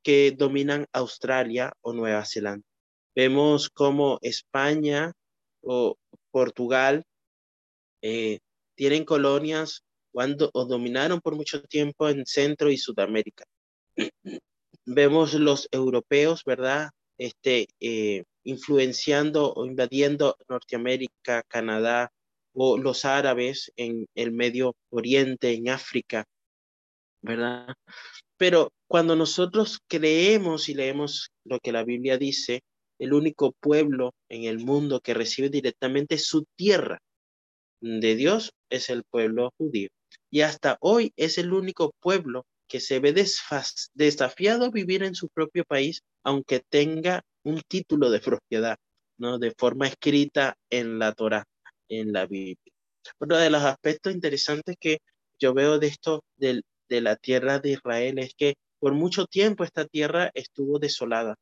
que 0.03 0.33
dominan 0.37 0.87
Australia 0.93 1.73
o 1.81 1.93
Nueva 1.93 2.25
Zelanda. 2.25 2.67
Vemos 3.15 3.71
como 3.71 4.19
España 4.23 5.13
o 5.63 5.97
Portugal 6.31 7.05
eh, 8.07 8.41
tienen 8.75 9.07
colonias 9.07 9.83
cuando 10.15 10.49
o 10.55 10.65
dominaron 10.65 11.21
por 11.21 11.35
mucho 11.35 11.61
tiempo 11.65 12.09
en 12.09 12.25
Centro 12.25 12.71
y 12.71 12.79
Sudamérica. 12.79 13.45
Vemos 14.87 15.35
los 15.35 15.67
europeos, 15.73 16.45
¿verdad? 16.47 16.91
Este, 17.19 17.67
eh, 17.81 18.23
influenciando 18.45 19.53
o 19.53 19.67
invadiendo 19.67 20.37
Norteamérica, 20.49 21.43
Canadá, 21.49 22.13
o 22.53 22.79
los 22.79 23.05
árabes 23.05 23.73
en 23.75 24.07
el 24.15 24.31
Medio 24.31 24.77
Oriente, 24.91 25.53
en 25.53 25.69
África, 25.69 26.25
¿verdad? 27.21 27.75
Pero 28.37 28.71
cuando 28.87 29.17
nosotros 29.17 29.81
creemos 29.89 30.69
y 30.69 30.75
leemos 30.75 31.31
lo 31.45 31.59
que 31.59 31.73
la 31.73 31.83
Biblia 31.83 32.19
dice, 32.19 32.63
el 33.01 33.15
único 33.15 33.51
pueblo 33.59 34.13
en 34.29 34.45
el 34.45 34.61
mundo 34.61 35.01
que 35.01 35.15
recibe 35.15 35.49
directamente 35.49 36.19
su 36.19 36.45
tierra 36.55 37.01
de 37.85 38.17
Dios 38.17 38.55
es 38.71 38.89
el 38.89 39.05
pueblo 39.05 39.53
judío. 39.59 39.89
Y 40.31 40.41
hasta 40.41 40.79
hoy 40.81 41.13
es 41.17 41.37
el 41.37 41.53
único 41.53 41.93
pueblo 42.01 42.47
que 42.67 42.81
se 42.81 42.99
ve 42.99 43.13
desafiado 43.13 44.65
a 44.65 44.71
vivir 44.71 45.03
en 45.03 45.15
su 45.15 45.29
propio 45.29 45.65
país, 45.65 46.01
aunque 46.25 46.61
tenga 46.61 47.23
un 47.45 47.61
título 47.69 48.11
de 48.11 48.21
propiedad, 48.21 48.79
¿no? 49.19 49.39
De 49.39 49.53
forma 49.57 49.87
escrita 49.87 50.57
en 50.71 50.99
la 50.99 51.13
Torah, 51.13 51.45
en 51.89 52.13
la 52.13 52.25
Biblia. 52.25 52.73
Uno 53.21 53.37
de 53.37 53.51
los 53.51 53.63
aspectos 53.63 54.15
interesantes 54.15 54.77
que 54.81 54.99
yo 55.39 55.53
veo 55.53 55.79
de 55.79 55.89
esto, 55.89 56.25
de, 56.37 56.63
de 56.89 57.01
la 57.03 57.17
tierra 57.17 57.59
de 57.59 57.73
Israel, 57.73 58.19
es 58.19 58.35
que 58.35 58.55
por 58.79 58.95
mucho 58.95 59.27
tiempo 59.27 59.63
esta 59.63 59.85
tierra 59.85 60.31
estuvo 60.33 60.79
desolada. 60.79 61.37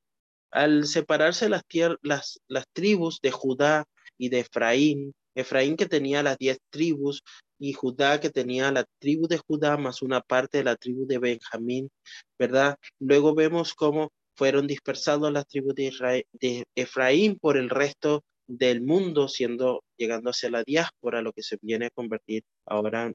Al 0.51 0.87
separarse 0.87 1.49
las, 1.49 1.63
las, 2.03 2.41
las 2.49 2.65
tribus 2.73 3.21
de 3.23 3.31
Judá 3.31 3.85
y 4.19 4.29
de 4.29 4.41
Efraín, 4.41 5.13
Efraín 5.35 5.77
que 5.77 5.87
tenía 5.87 6.23
las 6.23 6.39
diez 6.39 6.59
tribus 6.71 7.23
y 7.59 7.73
Judá 7.73 8.21
que 8.21 8.31
tenía 8.31 8.71
la 8.73 8.85
tribu 8.99 9.29
de 9.29 9.39
Judá 9.39 9.77
más 9.77 10.03
una 10.03 10.21
parte 10.21 10.59
de 10.59 10.65
la 10.65 10.77
tribu 10.77 11.07
de 11.07 11.19
Benjamín, 11.19 11.91
¿verdad? 12.39 12.77
Luego 12.99 13.35
vemos 13.35 13.75
cómo 13.75 14.13
fueron 14.35 14.67
dispersados 14.67 15.33
las 15.33 15.47
tribus 15.47 15.75
de, 15.75 16.27
de 16.33 16.65
Efraín 16.75 17.39
por 17.39 17.57
el 17.57 17.71
resto 17.71 18.25
del 18.47 18.83
mundo, 18.83 19.29
siendo 19.29 19.85
llegando 19.97 20.31
hacia 20.31 20.51
la 20.51 20.65
diáspora, 20.65 21.23
lo 21.23 21.33
que 21.33 21.43
se 21.43 21.59
viene 21.63 21.87
a 21.87 21.91
convertir 21.91 22.43
ahora 22.67 23.13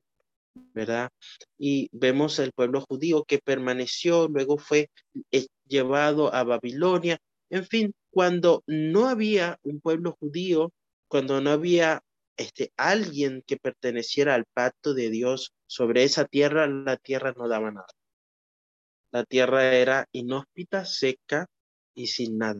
¿verdad? 0.73 1.09
Y 1.57 1.89
vemos 1.91 2.39
el 2.39 2.51
pueblo 2.51 2.81
judío 2.81 3.23
que 3.25 3.39
permaneció, 3.39 4.27
luego 4.27 4.57
fue 4.57 4.89
eh, 5.31 5.47
llevado 5.67 6.33
a 6.33 6.43
Babilonia. 6.43 7.19
En 7.49 7.65
fin, 7.65 7.93
cuando 8.09 8.63
no 8.67 9.07
había 9.07 9.59
un 9.63 9.79
pueblo 9.79 10.15
judío, 10.19 10.71
cuando 11.07 11.41
no 11.41 11.51
había 11.51 12.01
este, 12.37 12.71
alguien 12.77 13.43
que 13.45 13.57
perteneciera 13.57 14.35
al 14.35 14.45
pacto 14.45 14.93
de 14.93 15.09
Dios 15.09 15.53
sobre 15.65 16.03
esa 16.03 16.25
tierra, 16.25 16.67
la 16.67 16.97
tierra 16.97 17.33
no 17.35 17.47
daba 17.47 17.71
nada. 17.71 17.87
La 19.11 19.23
tierra 19.23 19.73
era 19.73 20.07
inhóspita, 20.11 20.85
seca 20.85 21.47
y 21.95 22.07
sin 22.07 22.37
nada. 22.37 22.59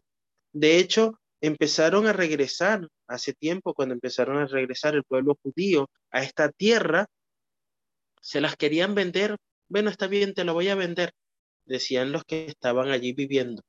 De 0.52 0.78
hecho, 0.78 1.20
empezaron 1.42 2.08
a 2.08 2.14
regresar 2.14 2.88
hace 3.08 3.34
tiempo, 3.34 3.74
cuando 3.74 3.94
empezaron 3.94 4.38
a 4.38 4.48
regresar 4.48 4.96
el 4.96 5.04
pueblo 5.04 5.38
judío 5.42 5.90
a 6.12 6.24
esta 6.24 6.50
tierra, 6.50 7.08
se 8.22 8.42
las 8.42 8.56
querían 8.56 8.96
vender, 8.96 9.38
bueno, 9.70 9.90
está 9.90 10.08
bien, 10.08 10.34
te 10.34 10.44
lo 10.44 10.54
voy 10.54 10.70
a 10.70 10.76
vender, 10.76 11.12
decían 11.66 12.12
los 12.12 12.24
que 12.26 12.48
estaban 12.48 12.90
allí 12.90 13.14
viviendo, 13.14 13.62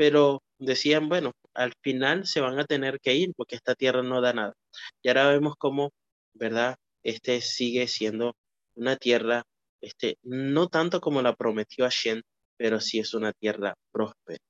pero 0.00 0.42
decían, 0.58 1.10
bueno, 1.10 1.32
al 1.52 1.74
final 1.82 2.26
se 2.26 2.40
van 2.40 2.58
a 2.58 2.64
tener 2.64 3.00
que 3.00 3.14
ir 3.16 3.34
porque 3.36 3.54
esta 3.54 3.74
tierra 3.74 4.02
no 4.02 4.22
da 4.22 4.32
nada. 4.32 4.54
Y 5.02 5.08
ahora 5.08 5.28
vemos 5.28 5.56
cómo, 5.58 5.90
¿verdad? 6.32 6.76
Este 7.02 7.42
sigue 7.42 7.86
siendo 7.86 8.34
una 8.76 8.96
tierra, 8.96 9.42
este, 9.82 10.16
no 10.22 10.68
tanto 10.68 11.02
como 11.02 11.20
la 11.20 11.36
prometió 11.36 11.84
Hashem, 11.84 12.22
pero 12.56 12.80
sí 12.80 12.98
es 12.98 13.12
una 13.12 13.34
tierra 13.34 13.74
próspera. 13.92 14.40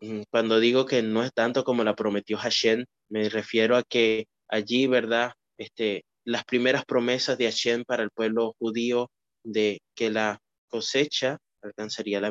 Mm, 0.00 0.22
cuando 0.30 0.60
digo 0.60 0.86
que 0.86 1.02
no 1.02 1.24
es 1.24 1.32
tanto 1.32 1.64
como 1.64 1.82
la 1.82 1.96
prometió 1.96 2.38
Hashem, 2.38 2.84
me 3.08 3.28
refiero 3.28 3.76
a 3.76 3.82
que 3.82 4.26
allí, 4.46 4.86
¿verdad? 4.86 5.32
Este, 5.58 6.04
las 6.24 6.44
primeras 6.44 6.84
promesas 6.84 7.38
de 7.38 7.46
Hashem 7.46 7.82
para 7.84 8.04
el 8.04 8.10
pueblo 8.12 8.54
judío 8.60 9.10
de 9.42 9.80
que 9.96 10.10
la 10.10 10.38
cosecha 10.68 11.38
alcanzaría 11.60 12.20
la. 12.20 12.30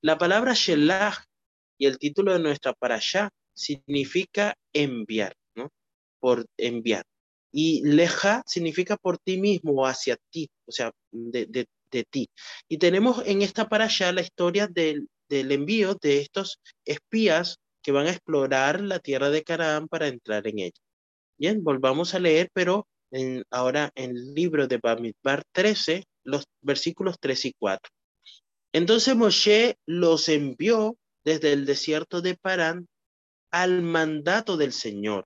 La 0.00 0.18
palabra 0.18 0.54
Shelah 0.54 1.24
y 1.78 1.86
el 1.86 1.98
título 1.98 2.32
de 2.32 2.40
nuestra 2.40 2.72
parasha 2.72 3.30
significa 3.54 4.54
enviar, 4.72 5.34
¿no? 5.54 5.70
Por 6.20 6.46
enviar. 6.56 7.04
Y 7.52 7.82
leja 7.84 8.42
significa 8.46 8.96
por 8.96 9.18
ti 9.18 9.40
mismo 9.40 9.72
o 9.72 9.86
hacia 9.86 10.16
ti, 10.30 10.48
o 10.66 10.72
sea, 10.72 10.90
de, 11.12 11.46
de, 11.46 11.66
de 11.90 12.04
ti. 12.04 12.28
Y 12.68 12.78
tenemos 12.78 13.22
en 13.26 13.42
esta 13.42 13.68
parasha 13.68 14.12
la 14.12 14.22
historia 14.22 14.66
del, 14.66 15.08
del 15.28 15.52
envío 15.52 15.94
de 15.94 16.20
estos 16.20 16.60
espías 16.84 17.58
que 17.82 17.92
van 17.92 18.06
a 18.06 18.10
explorar 18.10 18.80
la 18.80 18.98
tierra 18.98 19.30
de 19.30 19.44
Canaán 19.44 19.88
para 19.88 20.08
entrar 20.08 20.46
en 20.48 20.58
ella. 20.58 20.80
Bien, 21.38 21.62
volvamos 21.62 22.14
a 22.14 22.18
leer, 22.18 22.48
pero 22.52 22.88
en, 23.10 23.44
ahora 23.50 23.90
en 23.94 24.10
el 24.10 24.34
libro 24.34 24.66
de 24.66 24.78
Bamidbar 24.78 25.44
13, 25.52 26.04
los 26.24 26.44
versículos 26.62 27.16
3 27.20 27.44
y 27.46 27.52
4. 27.58 27.92
Entonces 28.74 29.16
Moshe 29.16 29.78
los 29.86 30.28
envió 30.28 30.98
desde 31.24 31.52
el 31.52 31.64
desierto 31.64 32.20
de 32.20 32.36
Parán 32.36 32.86
al 33.50 33.80
mandato 33.82 34.56
del 34.56 34.72
Señor. 34.72 35.24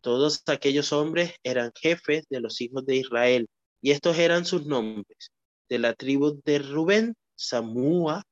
Todos 0.00 0.42
aquellos 0.46 0.92
hombres 0.92 1.34
eran 1.42 1.72
jefes 1.74 2.24
de 2.30 2.40
los 2.40 2.60
hijos 2.60 2.86
de 2.86 2.96
Israel, 2.96 3.46
y 3.82 3.90
estos 3.90 4.18
eran 4.18 4.46
sus 4.46 4.66
nombres. 4.66 5.30
De 5.68 5.78
la 5.78 5.94
tribu 5.94 6.40
de 6.44 6.58
Rubén, 6.58 7.14
Samúa, 7.36 8.22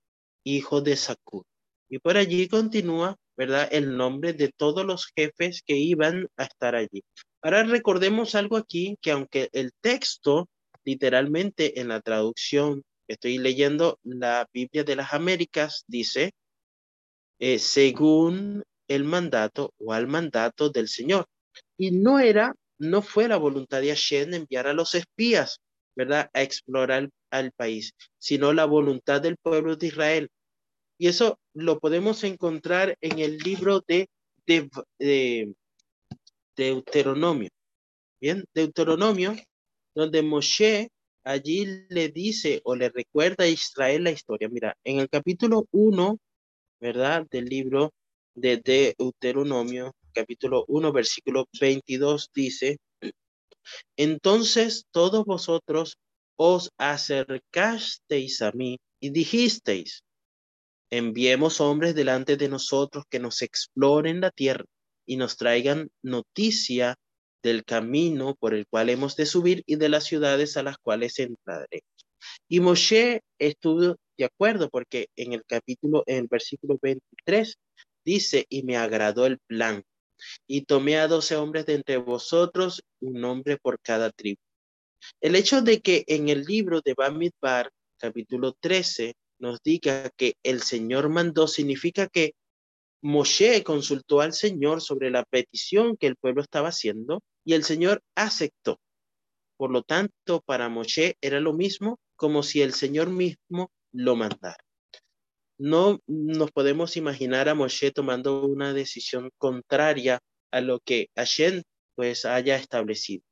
hijo 0.44 0.80
de 0.80 0.96
Sacud. 0.96 1.44
Y 1.90 1.98
por 1.98 2.16
allí 2.16 2.48
continúa 2.48 3.16
¿verdad? 3.36 3.68
El 3.72 3.96
nombre 3.96 4.32
de 4.32 4.50
todos 4.50 4.84
los 4.84 5.06
jefes 5.16 5.62
que 5.66 5.76
iban 5.76 6.28
a 6.36 6.44
estar 6.44 6.74
allí. 6.74 7.02
Ahora 7.42 7.64
recordemos 7.64 8.34
algo 8.34 8.56
aquí, 8.56 8.96
que 9.00 9.10
aunque 9.10 9.48
el 9.52 9.72
texto, 9.80 10.48
literalmente 10.84 11.80
en 11.80 11.88
la 11.88 12.00
traducción, 12.00 12.82
estoy 13.08 13.38
leyendo 13.38 13.98
la 14.02 14.48
Biblia 14.52 14.84
de 14.84 14.96
las 14.96 15.12
Américas, 15.12 15.84
dice, 15.86 16.32
eh, 17.38 17.58
según 17.58 18.62
el 18.88 19.04
mandato 19.04 19.74
o 19.78 19.92
al 19.92 20.06
mandato 20.06 20.70
del 20.70 20.88
Señor. 20.88 21.26
Y 21.76 21.90
no 21.90 22.18
era, 22.18 22.54
no 22.78 23.02
fue 23.02 23.28
la 23.28 23.36
voluntad 23.36 23.80
de 23.80 23.88
Hashem 23.88 24.34
enviar 24.34 24.66
a 24.66 24.72
los 24.72 24.94
espías, 24.94 25.60
¿verdad? 25.96 26.30
A 26.32 26.42
explorar 26.42 27.08
al 27.30 27.52
país, 27.52 27.94
sino 28.18 28.52
la 28.52 28.64
voluntad 28.64 29.20
del 29.20 29.36
pueblo 29.36 29.76
de 29.76 29.86
Israel. 29.88 30.28
Y 30.98 31.08
eso 31.08 31.38
lo 31.54 31.80
podemos 31.80 32.22
encontrar 32.24 32.96
en 33.00 33.18
el 33.18 33.38
libro 33.38 33.82
de, 33.86 34.08
de, 34.46 35.52
Deuteronomio. 36.56 37.48
Bien, 38.20 38.44
Deuteronomio, 38.54 39.34
donde 39.94 40.22
Moshe 40.22 40.90
allí 41.24 41.86
le 41.88 42.08
dice 42.08 42.60
o 42.64 42.74
le 42.76 42.88
recuerda 42.88 43.44
a 43.44 43.48
Israel 43.48 44.04
la 44.04 44.10
historia. 44.10 44.48
Mira, 44.48 44.76
en 44.84 44.98
el 44.98 45.08
capítulo 45.08 45.66
1, 45.70 46.18
¿verdad? 46.80 47.26
Del 47.30 47.46
libro 47.46 47.92
de 48.34 48.58
Deuteronomio, 48.58 49.94
capítulo 50.12 50.64
1, 50.68 50.92
versículo 50.92 51.46
22, 51.60 52.30
dice, 52.34 52.78
entonces 53.96 54.86
todos 54.90 55.24
vosotros 55.24 55.98
os 56.36 56.70
acercasteis 56.78 58.42
a 58.42 58.52
mí 58.52 58.78
y 59.00 59.10
dijisteis, 59.10 60.02
Enviemos 60.92 61.62
hombres 61.62 61.94
delante 61.94 62.36
de 62.36 62.50
nosotros 62.50 63.04
que 63.08 63.18
nos 63.18 63.40
exploren 63.40 64.20
la 64.20 64.30
tierra 64.30 64.66
y 65.06 65.16
nos 65.16 65.38
traigan 65.38 65.88
noticia 66.02 66.96
del 67.42 67.64
camino 67.64 68.34
por 68.34 68.54
el 68.54 68.66
cual 68.66 68.90
hemos 68.90 69.16
de 69.16 69.26
subir 69.26 69.62
y 69.66 69.76
de 69.76 69.88
las 69.88 70.04
ciudades 70.04 70.56
a 70.56 70.62
las 70.62 70.78
cuales 70.78 71.18
entraremos. 71.18 71.92
Y 72.48 72.60
Moshe 72.60 73.22
estuvo 73.38 73.96
de 74.16 74.24
acuerdo 74.24 74.68
porque 74.70 75.08
en 75.16 75.32
el 75.32 75.44
capítulo, 75.44 76.04
en 76.06 76.18
el 76.18 76.28
versículo 76.28 76.78
23, 76.80 77.56
dice, 78.04 78.46
y 78.48 78.62
me 78.62 78.76
agradó 78.76 79.26
el 79.26 79.38
plan. 79.38 79.82
Y 80.46 80.62
tomé 80.62 80.98
a 80.98 81.08
doce 81.08 81.34
hombres 81.36 81.66
de 81.66 81.74
entre 81.74 81.96
vosotros, 81.96 82.82
un 83.00 83.24
hombre 83.24 83.56
por 83.56 83.80
cada 83.80 84.10
tribu. 84.10 84.38
El 85.20 85.34
hecho 85.34 85.62
de 85.62 85.80
que 85.80 86.04
en 86.06 86.28
el 86.28 86.44
libro 86.44 86.80
de 86.80 86.94
Bamidbar, 86.94 87.70
capítulo 87.98 88.52
13, 88.60 89.14
nos 89.40 89.60
diga 89.64 90.10
que 90.16 90.34
el 90.44 90.62
Señor 90.62 91.08
mandó, 91.08 91.48
significa 91.48 92.06
que 92.06 92.34
Moshe 93.02 93.64
consultó 93.64 94.20
al 94.20 94.32
Señor 94.32 94.80
sobre 94.80 95.10
la 95.10 95.24
petición 95.24 95.96
que 95.96 96.06
el 96.06 96.14
pueblo 96.14 96.42
estaba 96.42 96.68
haciendo 96.68 97.20
y 97.44 97.54
el 97.54 97.64
Señor 97.64 98.02
aceptó. 98.14 98.78
Por 99.56 99.70
lo 99.70 99.82
tanto, 99.82 100.42
para 100.44 100.68
Moshe 100.68 101.16
era 101.20 101.40
lo 101.40 101.52
mismo 101.52 101.98
como 102.16 102.42
si 102.42 102.62
el 102.62 102.72
Señor 102.72 103.10
mismo 103.10 103.70
lo 103.92 104.16
mandara. 104.16 104.64
No 105.58 106.00
nos 106.06 106.50
podemos 106.50 106.96
imaginar 106.96 107.48
a 107.48 107.54
Moshe 107.54 107.92
tomando 107.92 108.44
una 108.44 108.72
decisión 108.72 109.30
contraria 109.38 110.18
a 110.50 110.60
lo 110.60 110.80
que 110.80 111.08
Hashem 111.16 111.62
pues 111.94 112.24
haya 112.24 112.56
establecido. 112.56 113.22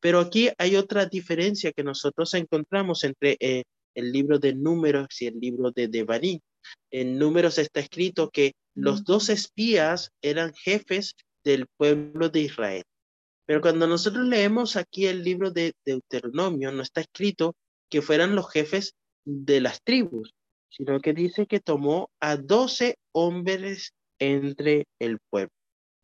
Pero 0.00 0.20
aquí 0.20 0.50
hay 0.58 0.76
otra 0.76 1.06
diferencia 1.06 1.72
que 1.72 1.84
nosotros 1.84 2.34
encontramos 2.34 3.04
entre 3.04 3.36
eh, 3.40 3.64
el 3.94 4.12
libro 4.12 4.38
de 4.38 4.54
Números 4.54 5.08
y 5.20 5.26
el 5.26 5.38
libro 5.40 5.70
de 5.70 5.88
Devarim. 5.88 6.40
En 6.90 7.18
Números 7.18 7.58
está 7.58 7.80
escrito 7.80 8.30
que 8.30 8.52
los 8.74 9.04
dos 9.04 9.28
espías 9.28 10.10
eran 10.22 10.52
jefes 10.54 11.14
del 11.44 11.66
pueblo 11.76 12.28
de 12.28 12.40
Israel. 12.40 12.84
Pero 13.48 13.62
cuando 13.62 13.86
nosotros 13.86 14.26
leemos 14.26 14.76
aquí 14.76 15.06
el 15.06 15.24
libro 15.24 15.50
de 15.50 15.72
Deuteronomio, 15.82 16.70
no 16.70 16.82
está 16.82 17.00
escrito 17.00 17.56
que 17.88 18.02
fueran 18.02 18.34
los 18.34 18.50
jefes 18.50 18.94
de 19.24 19.62
las 19.62 19.82
tribus, 19.82 20.34
sino 20.68 21.00
que 21.00 21.14
dice 21.14 21.46
que 21.46 21.58
tomó 21.58 22.10
a 22.20 22.36
doce 22.36 22.98
hombres 23.12 23.94
entre 24.18 24.84
el 24.98 25.18
pueblo. 25.30 25.54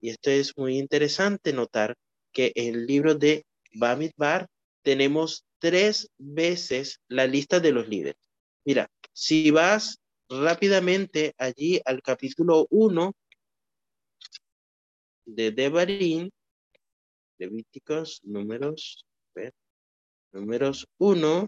Y 0.00 0.08
esto 0.08 0.30
es 0.30 0.56
muy 0.56 0.78
interesante 0.78 1.52
notar 1.52 1.96
que 2.32 2.50
en 2.54 2.76
el 2.76 2.86
libro 2.86 3.14
de 3.14 3.44
Bamidbar 3.74 4.46
tenemos 4.82 5.44
tres 5.58 6.08
veces 6.16 6.98
la 7.08 7.26
lista 7.26 7.60
de 7.60 7.72
los 7.72 7.86
líderes. 7.86 8.22
Mira, 8.64 8.88
si 9.12 9.50
vas 9.50 9.98
rápidamente 10.30 11.34
allí 11.36 11.78
al 11.84 12.00
capítulo 12.00 12.66
1 12.70 13.12
de 15.26 15.50
Devarim, 15.50 16.30
Levíticos, 17.38 18.20
números, 18.24 19.04
números 20.32 20.86
1, 20.98 21.46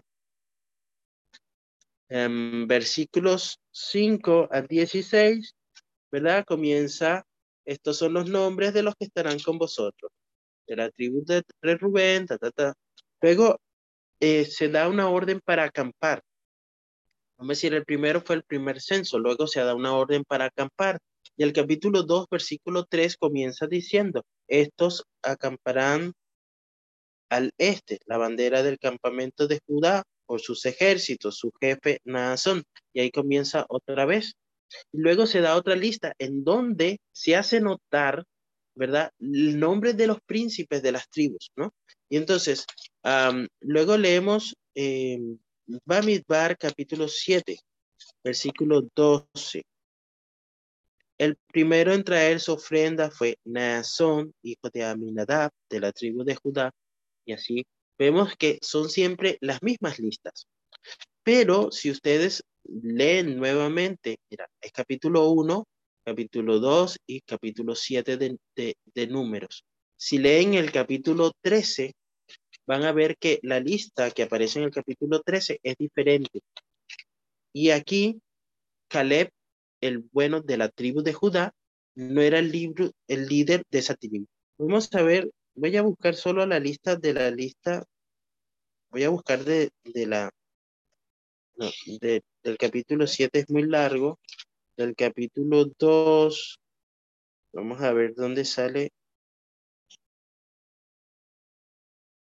en 2.09 2.67
versículos 2.67 3.59
5 3.71 4.47
a 4.51 4.61
16, 4.61 5.55
¿verdad? 6.11 6.45
Comienza, 6.45 7.25
estos 7.65 7.97
son 7.97 8.13
los 8.13 8.29
nombres 8.29 8.73
de 8.73 8.83
los 8.83 8.95
que 8.95 9.05
estarán 9.05 9.39
con 9.39 9.57
vosotros, 9.57 10.11
de 10.65 10.75
la 10.75 10.89
tribu 10.89 11.23
de 11.25 11.43
Rubén, 11.61 12.25
ta, 12.25 12.37
ta, 12.37 12.51
ta. 12.51 12.73
Luego 13.21 13.59
eh, 14.19 14.45
se 14.45 14.69
da 14.69 14.87
una 14.87 15.09
orden 15.09 15.41
para 15.43 15.65
acampar. 15.65 16.21
Vamos 17.37 17.51
a 17.51 17.53
decir, 17.53 17.73
el 17.73 17.85
primero 17.85 18.21
fue 18.21 18.37
el 18.37 18.43
primer 18.43 18.81
censo, 18.81 19.19
luego 19.19 19.47
se 19.47 19.59
da 19.59 19.75
una 19.75 19.93
orden 19.93 20.23
para 20.23 20.45
acampar. 20.45 20.99
Y 21.35 21.43
el 21.43 21.53
capítulo 21.53 22.03
2, 22.03 22.27
versículo 22.31 22.85
3 22.85 23.15
comienza 23.17 23.67
diciendo, 23.67 24.23
estos 24.47 25.03
acamparán 25.23 26.13
al 27.29 27.51
este, 27.57 27.99
la 28.05 28.17
bandera 28.17 28.63
del 28.63 28.79
campamento 28.79 29.47
de 29.47 29.59
Judá 29.67 30.03
por 30.25 30.41
sus 30.41 30.65
ejércitos, 30.65 31.37
su 31.37 31.51
jefe 31.59 31.99
Naasón. 32.05 32.63
Y 32.93 33.01
ahí 33.01 33.11
comienza 33.11 33.65
otra 33.69 34.05
vez. 34.05 34.33
Luego 34.91 35.25
se 35.25 35.41
da 35.41 35.55
otra 35.55 35.75
lista 35.75 36.13
en 36.19 36.43
donde 36.43 36.99
se 37.13 37.35
hace 37.35 37.61
notar, 37.61 38.23
¿verdad? 38.75 39.11
El 39.19 39.59
nombre 39.59 39.93
de 39.93 40.07
los 40.07 40.19
príncipes 40.25 40.81
de 40.81 40.91
las 40.91 41.09
tribus, 41.09 41.51
¿no? 41.55 41.73
Y 42.09 42.17
entonces, 42.17 42.65
luego 43.61 43.97
leemos 43.97 44.55
eh, 44.75 45.19
Bamidbar 45.85 46.57
capítulo 46.57 47.07
7, 47.07 47.59
versículo 48.23 48.87
12. 48.95 49.63
El 51.17 51.35
primero 51.51 51.93
en 51.93 52.03
traer 52.03 52.39
su 52.39 52.53
ofrenda 52.53 53.09
fue 53.09 53.37
Naasón, 53.43 54.33
hijo 54.43 54.69
de 54.71 54.83
Aminadab, 54.83 55.51
de 55.69 55.79
la 55.79 55.91
tribu 55.91 56.23
de 56.23 56.35
Judá, 56.35 56.71
y 57.25 57.33
así 57.33 57.65
vemos 57.97 58.35
que 58.37 58.59
son 58.61 58.89
siempre 58.89 59.37
las 59.41 59.63
mismas 59.63 59.97
listas. 59.99 60.47
Pero 61.23 61.71
si 61.71 61.89
ustedes 61.89 62.43
leen 62.63 63.37
nuevamente, 63.37 64.19
mira, 64.29 64.47
es 64.61 64.71
capítulo 64.71 65.29
1, 65.29 65.65
capítulo 66.05 66.59
2 66.59 66.99
y 67.07 67.21
capítulo 67.21 67.75
7 67.75 68.17
de, 68.17 68.37
de 68.85 69.07
números. 69.07 69.65
Si 69.97 70.19
leen 70.19 70.53
el 70.53 70.71
capítulo 70.71 71.31
13, 71.41 71.93
van 72.67 72.83
a 72.83 72.91
ver 72.91 73.17
que 73.17 73.39
la 73.41 73.59
lista 73.59 74.11
que 74.11 74.23
aparece 74.23 74.59
en 74.59 74.65
el 74.65 74.71
capítulo 74.71 75.21
13 75.21 75.59
es 75.63 75.75
diferente. 75.77 76.41
Y 77.53 77.71
aquí, 77.71 78.21
Caleb 78.87 79.31
el 79.81 79.99
bueno 80.11 80.41
de 80.41 80.57
la 80.57 80.69
tribu 80.69 81.01
de 81.01 81.13
Judá, 81.13 81.53
no 81.95 82.21
era 82.21 82.39
el, 82.39 82.51
libro, 82.51 82.91
el 83.07 83.27
líder 83.27 83.63
de 83.71 83.79
esa 83.79 83.95
tribu. 83.95 84.25
Vamos 84.57 84.93
a 84.93 85.01
ver, 85.01 85.31
voy 85.55 85.75
a 85.77 85.81
buscar 85.81 86.15
solo 86.15 86.45
la 86.45 86.59
lista 86.59 86.95
de 86.95 87.13
la 87.13 87.31
lista, 87.31 87.83
voy 88.91 89.03
a 89.03 89.09
buscar 89.09 89.43
de, 89.43 89.71
de 89.83 90.05
la, 90.05 90.31
no, 91.55 91.69
de, 92.01 92.21
del 92.43 92.57
capítulo 92.57 93.07
7 93.07 93.39
es 93.39 93.49
muy 93.49 93.63
largo, 93.63 94.19
del 94.77 94.95
capítulo 94.95 95.65
2, 95.79 96.59
vamos 97.53 97.81
a 97.81 97.93
ver 97.93 98.13
dónde 98.15 98.45
sale. 98.45 98.91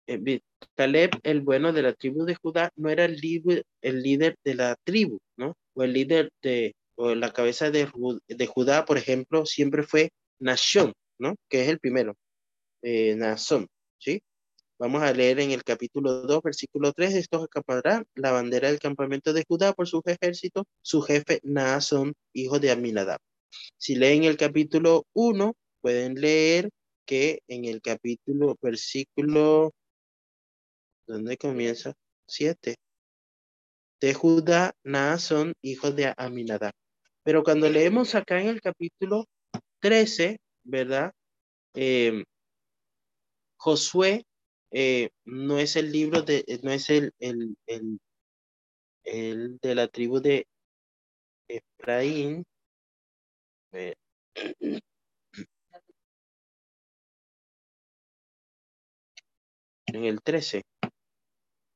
Eh, 0.07 0.39
Caleb, 0.75 1.11
el 1.23 1.41
bueno 1.41 1.73
de 1.73 1.81
la 1.81 1.93
tribu 1.93 2.23
de 2.25 2.35
Judá, 2.35 2.71
no 2.75 2.89
era 2.89 3.05
el 3.05 3.17
líder, 3.17 3.63
el 3.81 4.01
líder 4.01 4.37
de 4.43 4.55
la 4.55 4.75
tribu, 4.83 5.19
¿no? 5.35 5.55
O 5.73 5.83
el 5.83 5.93
líder 5.93 6.31
de, 6.41 6.75
o 6.97 7.15
la 7.15 7.31
cabeza 7.31 7.71
de, 7.71 7.89
de 8.27 8.47
Judá, 8.47 8.85
por 8.85 8.97
ejemplo, 8.97 9.45
siempre 9.45 9.83
fue 9.83 10.11
Nashon, 10.39 10.93
¿no? 11.19 11.35
Que 11.49 11.63
es 11.63 11.69
el 11.69 11.79
primero, 11.79 12.15
eh, 12.81 13.15
¿sí? 13.99 14.21
Vamos 14.79 15.01
a 15.01 15.13
leer 15.13 15.39
en 15.39 15.51
el 15.51 15.63
capítulo 15.63 16.21
2, 16.23 16.41
versículo 16.43 16.93
3, 16.93 17.15
estos 17.15 17.43
acamparán 17.43 18.05
la 18.15 18.31
bandera 18.31 18.69
del 18.69 18.79
campamento 18.79 19.33
de 19.33 19.43
Judá 19.47 19.73
por 19.73 19.87
su 19.87 20.01
ejército, 20.05 20.65
su 20.81 21.01
jefe 21.01 21.39
Naasón, 21.43 22.13
hijo 22.33 22.59
de 22.59 22.71
Aminadab. 22.71 23.19
Si 23.77 23.95
leen 23.95 24.23
el 24.23 24.37
capítulo 24.37 25.05
1, 25.13 25.55
pueden 25.81 26.15
leer 26.15 26.69
que 27.05 27.39
en 27.47 27.65
el 27.65 27.81
capítulo, 27.81 28.55
versículo, 28.61 29.71
¿dónde 31.07 31.37
comienza? 31.37 31.93
7. 32.27 32.75
De 33.99 34.13
Judá, 34.13 34.73
Naasón, 34.83 35.53
hijo 35.61 35.91
de 35.91 36.13
Aminadab. 36.17 36.73
Pero 37.27 37.43
cuando 37.43 37.67
leemos 37.69 38.15
acá 38.15 38.39
en 38.39 38.47
el 38.47 38.61
capítulo 38.61 39.25
13, 39.81 40.39
¿verdad? 40.63 41.11
Eh, 41.73 42.23
Josué 43.57 44.23
eh, 44.71 45.09
no 45.25 45.57
es 45.57 45.75
el 45.75 45.91
libro 45.91 46.21
de, 46.21 46.45
no 46.63 46.71
es 46.71 46.89
el, 46.89 47.11
el, 47.19 47.57
el, 47.65 47.99
el 49.03 49.57
de 49.61 49.75
la 49.75 49.89
tribu 49.89 50.21
de 50.21 50.47
Efraín. 51.49 52.45
Eh, 53.73 53.93
en 59.87 60.05
el 60.05 60.21
13. 60.21 60.61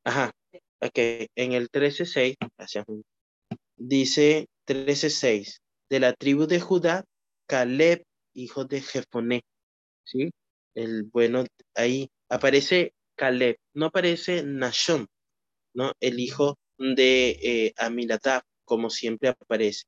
Ajá, 0.05 0.31
ok, 0.79 0.97
en 1.35 1.51
el 1.51 1.69
13.6, 1.69 2.37
dice 3.81 4.47
13.6. 4.67 5.59
De 5.89 5.99
la 5.99 6.13
tribu 6.13 6.47
de 6.47 6.59
Judá, 6.59 7.05
Caleb, 7.47 8.03
hijo 8.33 8.65
de 8.65 8.81
Jefoné. 8.81 9.41
¿Sí? 10.05 10.31
El 10.73 11.03
bueno, 11.03 11.43
ahí 11.75 12.09
aparece 12.29 12.93
Caleb, 13.15 13.57
no 13.73 13.87
aparece 13.87 14.43
Nashon, 14.43 15.07
¿no? 15.73 15.91
El 15.99 16.19
hijo 16.19 16.57
de 16.77 17.29
eh, 17.41 17.73
Amiladab, 17.77 18.43
como 18.63 18.89
siempre 18.89 19.29
aparece. 19.29 19.83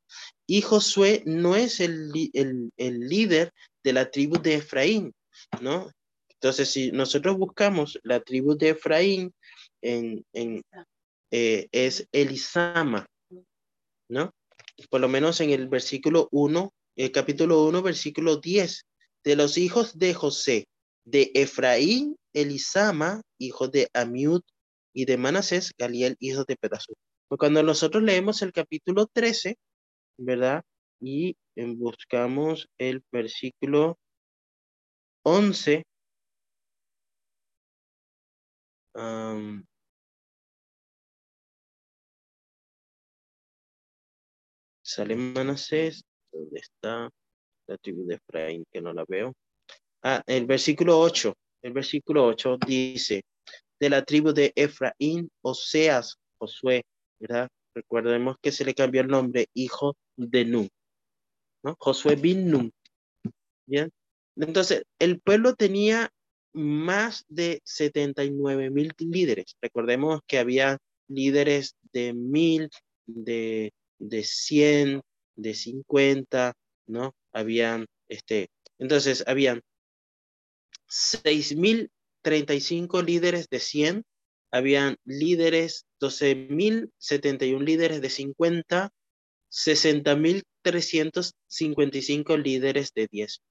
Y 0.46 0.62
Josué 0.62 1.24
no 1.26 1.56
es 1.56 1.80
el, 1.80 2.12
el, 2.34 2.70
el, 2.76 3.00
líder 3.00 3.52
de 3.84 3.94
la 3.94 4.12
tribu 4.12 4.42
de 4.42 4.56
Efraín, 4.56 5.14
¿no? 5.62 5.90
Entonces, 6.30 6.70
si 6.70 6.92
nosotros 6.92 7.38
buscamos 7.38 7.98
la 8.04 8.20
tribu 8.20 8.58
de 8.58 8.70
Efraín, 8.70 9.34
en, 9.82 10.24
en 10.34 10.62
eh, 11.32 11.68
es 11.72 12.08
Elisama, 12.12 13.06
¿no? 14.10 14.34
por 14.90 15.02
lo 15.02 15.08
menos 15.08 15.40
en 15.42 15.52
el 15.52 15.68
versículo 15.68 16.28
1, 16.32 16.74
el 16.96 17.12
capítulo 17.12 17.66
1, 17.66 17.82
versículo 17.82 18.38
10, 18.38 18.86
de 19.24 19.36
los 19.36 19.58
hijos 19.58 19.98
de 19.98 20.14
José, 20.14 20.68
de 21.06 21.32
Efraín, 21.36 22.16
Elisama, 22.34 23.22
hijo 23.38 23.68
de 23.68 23.90
Amiud, 23.94 24.42
y 24.94 25.06
de 25.06 25.18
Manasés, 25.18 25.74
Galiel, 25.78 26.16
hijo 26.20 26.46
de 26.46 26.56
Pedasur. 26.56 26.96
Pues 27.28 27.40
cuando 27.40 27.64
nosotros 27.64 28.04
leemos 28.04 28.42
el 28.42 28.54
capítulo 28.54 29.08
13, 29.08 29.58
¿verdad? 30.18 30.64
Y 31.00 31.36
buscamos 31.56 32.70
el 32.78 33.04
versículo 33.12 33.98
11. 35.26 35.84
Sale 44.94 45.16
Manasés, 45.16 46.04
¿dónde 46.32 46.60
está 46.60 47.10
la 47.68 47.78
tribu 47.78 48.06
de 48.06 48.16
Efraín? 48.16 48.64
Que 48.72 48.80
no 48.80 48.94
la 48.94 49.04
veo. 49.08 49.34
Ah, 50.04 50.22
el 50.28 50.46
versículo 50.46 51.00
8, 51.00 51.34
el 51.64 51.74
versículo 51.74 52.26
8 52.28 52.58
dice, 52.68 53.24
de 53.80 53.90
la 53.90 54.04
tribu 54.04 54.34
de 54.34 54.54
Efraín, 54.56 55.30
Oseas, 55.42 56.18
Josué, 56.38 56.84
¿verdad? 57.20 57.48
Recordemos 57.74 58.36
que 58.42 58.52
se 58.52 58.66
le 58.66 58.76
cambió 58.76 59.02
el 59.02 59.08
nombre, 59.08 59.48
hijo 59.56 59.96
de 60.16 60.46
Nun, 60.46 60.70
¿no? 61.64 61.76
Josué 61.80 62.16
bin 62.16 62.52
Nun, 62.52 62.72
¿bien? 63.66 63.90
Entonces, 64.36 64.84
el 65.00 65.20
pueblo 65.22 65.56
tenía 65.56 66.12
más 66.54 67.26
de 67.30 67.62
79 67.64 68.70
mil 68.70 68.94
líderes. 69.00 69.56
Recordemos 69.60 70.22
que 70.28 70.38
había 70.38 70.78
líderes 71.08 71.76
de 71.92 72.14
mil, 72.14 72.70
de, 73.06 73.72
de 74.00 74.24
100, 74.24 75.02
de 75.36 75.54
50, 75.54 76.54
¿no? 76.88 77.14
Habían, 77.32 77.86
este, 78.08 78.50
entonces, 78.78 79.24
habían 79.28 79.62
6.035 80.88 83.04
líderes 83.04 83.50
de 83.50 83.60
100, 83.60 84.04
habían 84.52 84.96
líderes, 85.06 85.86
12.071 86.00 87.64
líderes 87.64 88.02
de 88.02 88.10
50, 88.10 88.90
60.355 89.52 92.38
líderes 92.38 92.92
de 92.94 93.08
10. 93.12 93.42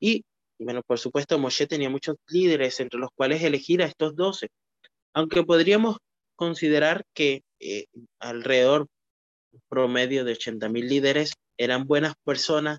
Y, 0.00 0.24
bueno, 0.58 0.82
por 0.86 0.98
supuesto, 0.98 1.38
Moshe 1.38 1.66
tenía 1.66 1.88
muchos 1.90 2.16
líderes, 2.28 2.80
entre 2.80 2.98
los 2.98 3.10
cuales 3.14 3.42
elegir 3.42 3.82
a 3.82 3.86
estos 3.86 4.16
12. 4.16 4.48
Aunque 5.14 5.42
podríamos 5.44 5.96
considerar 6.36 7.04
que 7.14 7.42
eh, 7.60 7.86
alrededor 8.18 8.88
promedio 9.68 10.24
de 10.24 10.32
80.000 10.32 10.88
líderes 10.88 11.32
eran 11.56 11.86
buenas 11.86 12.14
personas, 12.24 12.78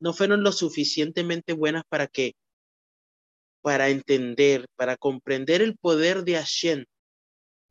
no 0.00 0.12
fueron 0.12 0.42
lo 0.42 0.52
suficientemente 0.52 1.52
buenas 1.52 1.82
para 1.88 2.06
que 2.06 2.34
para 3.62 3.88
entender, 3.88 4.66
para 4.76 4.96
comprender 4.96 5.62
el 5.62 5.76
poder 5.76 6.24
de 6.24 6.34
Hashem, 6.34 6.84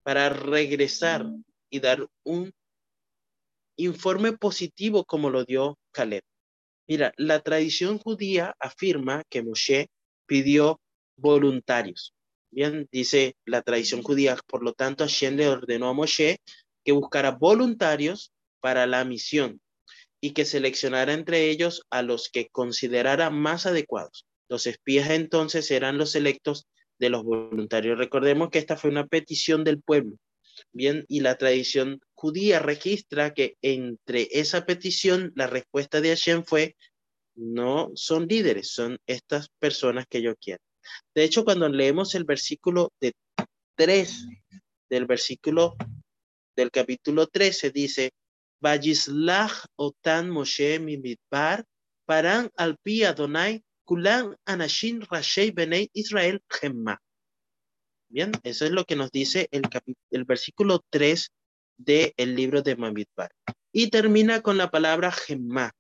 para 0.04 0.30
regresar 0.30 1.26
y 1.70 1.80
dar 1.80 2.08
un 2.24 2.52
informe 3.78 4.34
positivo 4.34 5.06
como 5.06 5.30
lo 5.30 5.46
dio 5.46 5.78
Caleb. 5.92 6.24
Mira, 6.88 7.14
la 7.18 7.42
tradición 7.42 8.00
judía 8.00 8.56
afirma 8.60 9.24
que 9.30 9.44
Moshe 9.44 9.88
pidió 10.26 10.80
voluntarios. 11.18 12.14
Bien, 12.52 12.88
dice 12.92 13.36
la 13.46 13.62
tradición 13.62 14.02
judía, 14.02 14.38
por 14.48 14.64
lo 14.64 14.74
tanto 14.74 15.04
Hashem 15.04 15.36
le 15.36 15.50
ordenó 15.50 15.90
a 15.90 15.94
Moshe 15.94 16.38
que 16.88 16.94
buscara 16.94 17.32
voluntarios 17.32 18.32
para 18.62 18.88
la 18.88 19.04
misión 19.04 19.60
y 20.22 20.32
que 20.32 20.46
seleccionara 20.46 21.12
entre 21.12 21.50
ellos 21.50 21.82
a 21.90 22.02
los 22.02 22.30
que 22.30 22.48
considerara 22.48 23.30
más 23.30 23.66
adecuados. 23.66 24.26
Los 24.48 24.68
espías 24.68 25.10
entonces 25.10 25.70
eran 25.70 25.98
los 25.98 26.16
electos 26.16 26.66
de 26.98 27.10
los 27.10 27.24
voluntarios. 27.24 27.98
Recordemos 27.98 28.52
que 28.52 28.60
esta 28.60 28.78
fue 28.78 28.90
una 28.90 29.06
petición 29.06 29.66
del 29.66 29.82
pueblo. 29.82 30.16
Bien, 30.72 31.04
y 31.10 31.20
la 31.20 31.38
tradición 31.38 32.00
judía 32.16 32.60
registra 32.60 33.34
que 33.34 33.58
entre 33.62 34.30
esa 34.32 34.66
petición 34.66 35.34
la 35.36 35.48
respuesta 35.48 36.00
de 36.00 36.12
Hashem 36.12 36.46
fue, 36.46 36.78
no 37.36 37.92
son 37.96 38.28
líderes, 38.28 38.72
son 38.72 38.98
estas 39.08 39.50
personas 39.60 40.06
que 40.10 40.22
yo 40.22 40.38
quiero. 40.38 40.64
De 41.14 41.26
hecho, 41.26 41.44
cuando 41.44 41.68
leemos 41.68 42.16
el 42.16 42.24
versículo 42.24 42.94
de 43.02 43.12
3 43.76 44.26
del 44.90 45.06
versículo 45.06 45.76
del 46.58 46.72
capítulo 46.72 47.28
13 47.28 47.70
dice, 47.70 48.12
Vayislach 48.60 49.66
otan 49.78 50.30
Moshe 50.30 50.80
mi 50.80 50.98
paran 52.06 52.50
al 52.58 52.78
pi 52.84 53.04
Adonai 53.04 53.62
kulan 53.86 54.36
anashin 54.46 55.02
rashei 55.02 55.52
benei 55.52 55.90
Israel 55.94 56.42
gemma. 56.50 57.00
Bien, 58.10 58.32
eso 58.44 58.66
es 58.66 58.72
lo 58.72 58.86
que 58.86 58.96
nos 58.96 59.12
dice 59.12 59.48
el, 59.52 59.64
el 60.10 60.26
versículo 60.26 60.84
3 60.90 61.30
del 61.78 62.36
libro 62.36 62.64
de 62.64 62.76
Mamidbar. 62.76 63.32
Y 63.72 63.90
termina 63.90 64.42
con 64.42 64.58
la 64.58 64.72
palabra 64.72 65.12
gemma. 65.12 65.72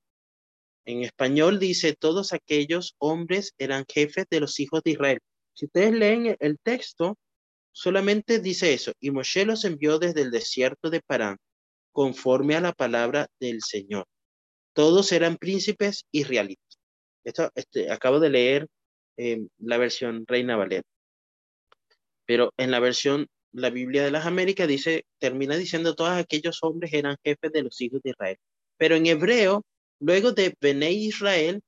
En 0.85 1.03
español 1.03 1.57
dice, 1.59 1.95
todos 1.95 2.33
aquellos 2.33 2.95
hombres 2.99 3.53
eran 3.57 3.85
jefes 3.91 4.25
de 4.29 4.41
los 4.41 4.59
hijos 4.59 4.83
de 4.83 4.91
Israel. 4.91 5.19
Si 5.53 5.65
ustedes 5.65 5.93
leen 5.93 6.37
el 6.39 6.59
texto, 6.59 7.17
solamente 7.77 8.39
dice 8.39 8.73
eso. 8.73 8.91
Y 8.99 9.11
Moshe 9.11 9.45
los 9.45 9.63
envió 9.63 9.99
desde 9.99 10.21
el 10.23 10.31
desierto 10.31 10.89
de 10.89 11.01
Parán 11.01 11.37
conforme 11.91 12.55
a 12.55 12.61
la 12.61 12.73
palabra 12.73 13.27
del 13.39 13.61
Señor. 13.61 14.05
Todos 14.73 15.11
eran 15.11 15.37
príncipes 15.37 16.05
israelitas. 16.11 16.79
Esto 17.23 17.51
este, 17.53 17.91
acabo 17.91 18.19
de 18.19 18.29
leer 18.29 18.67
eh, 19.17 19.45
la 19.59 19.77
versión 19.77 20.25
Reina 20.25 20.55
Valera. 20.55 20.81
Pero 22.25 22.51
en 22.57 22.71
la 22.71 22.79
versión, 22.79 23.27
la 23.51 23.69
Biblia 23.69 24.03
de 24.03 24.11
las 24.11 24.25
Américas 24.25 24.67
dice, 24.67 25.05
termina 25.19 25.55
diciendo 25.55 25.95
todos 25.95 26.11
aquellos 26.11 26.59
hombres 26.63 26.91
eran 26.93 27.15
jefes 27.23 27.51
de 27.51 27.61
los 27.61 27.79
hijos 27.79 28.01
de 28.01 28.09
Israel. 28.09 28.37
Pero 28.77 28.95
en 28.95 29.05
hebreo, 29.05 29.63
luego 29.99 30.31
de 30.31 30.55
Benei 30.59 31.05
Israel, 31.05 31.61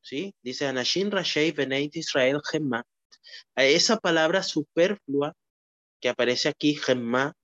¿sí? 0.00 0.34
Dice 0.42 0.66
Anashin 0.66 1.10
Rashei 1.10 1.52
Benei 1.52 1.90
Israel 1.92 2.40
Gemma. 2.50 2.82
Esa 3.56 3.98
palabra 3.98 4.42
superflua 4.42 5.34
que 6.00 6.08
aparece 6.08 6.48
aquí, 6.48 6.74
Gemma, 6.74 7.34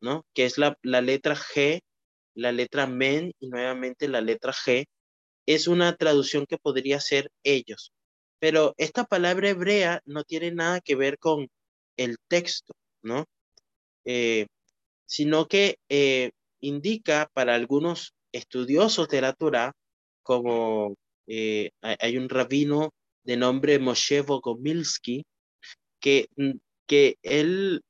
¿no? 0.00 0.26
Que 0.34 0.44
es 0.44 0.58
la, 0.58 0.76
la 0.82 1.00
letra 1.00 1.36
G, 1.36 1.80
la 2.34 2.52
letra 2.52 2.86
men 2.86 3.32
y 3.40 3.48
nuevamente 3.48 4.08
la 4.08 4.20
letra 4.20 4.52
G, 4.52 4.86
es 5.46 5.68
una 5.68 5.96
traducción 5.96 6.46
que 6.46 6.58
podría 6.58 7.00
ser 7.00 7.30
ellos. 7.44 7.92
Pero 8.38 8.74
esta 8.78 9.04
palabra 9.04 9.50
hebrea 9.50 10.00
no 10.06 10.24
tiene 10.24 10.50
nada 10.52 10.80
que 10.80 10.96
ver 10.96 11.18
con 11.18 11.48
el 11.96 12.16
texto, 12.28 12.72
¿no? 13.02 13.26
Eh, 14.04 14.46
sino 15.06 15.46
que 15.46 15.76
eh, 15.88 16.30
indica 16.60 17.28
para 17.34 17.54
algunos 17.54 18.14
estudiosos 18.32 19.08
de 19.08 19.20
la 19.20 19.32
Torah, 19.34 19.72
como 20.22 20.94
eh, 21.26 21.70
hay 21.82 22.16
un 22.16 22.28
rabino 22.28 22.90
de 23.24 23.36
nombre 23.36 23.78
Moshe 23.78 24.22
Bogomilsky, 24.22 25.24
que, 26.00 26.28
mm, 26.36 26.52
que 26.90 27.18
él 27.22 27.82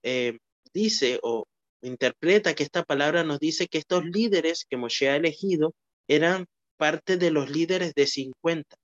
dice 0.74 1.18
o 1.22 1.46
interpreta 1.80 2.54
que 2.54 2.62
esta 2.62 2.82
palabra 2.82 3.24
nos 3.24 3.38
dice 3.38 3.66
que 3.66 3.78
estos 3.78 4.04
líderes 4.04 4.66
que 4.68 4.76
Moshe 4.76 5.08
ha 5.08 5.16
elegido 5.16 5.74
eran 6.06 6.44
parte 6.76 7.16
de 7.16 7.30
los 7.30 7.48
líderes 7.48 7.94
de 7.94 8.06
50. 8.06 8.76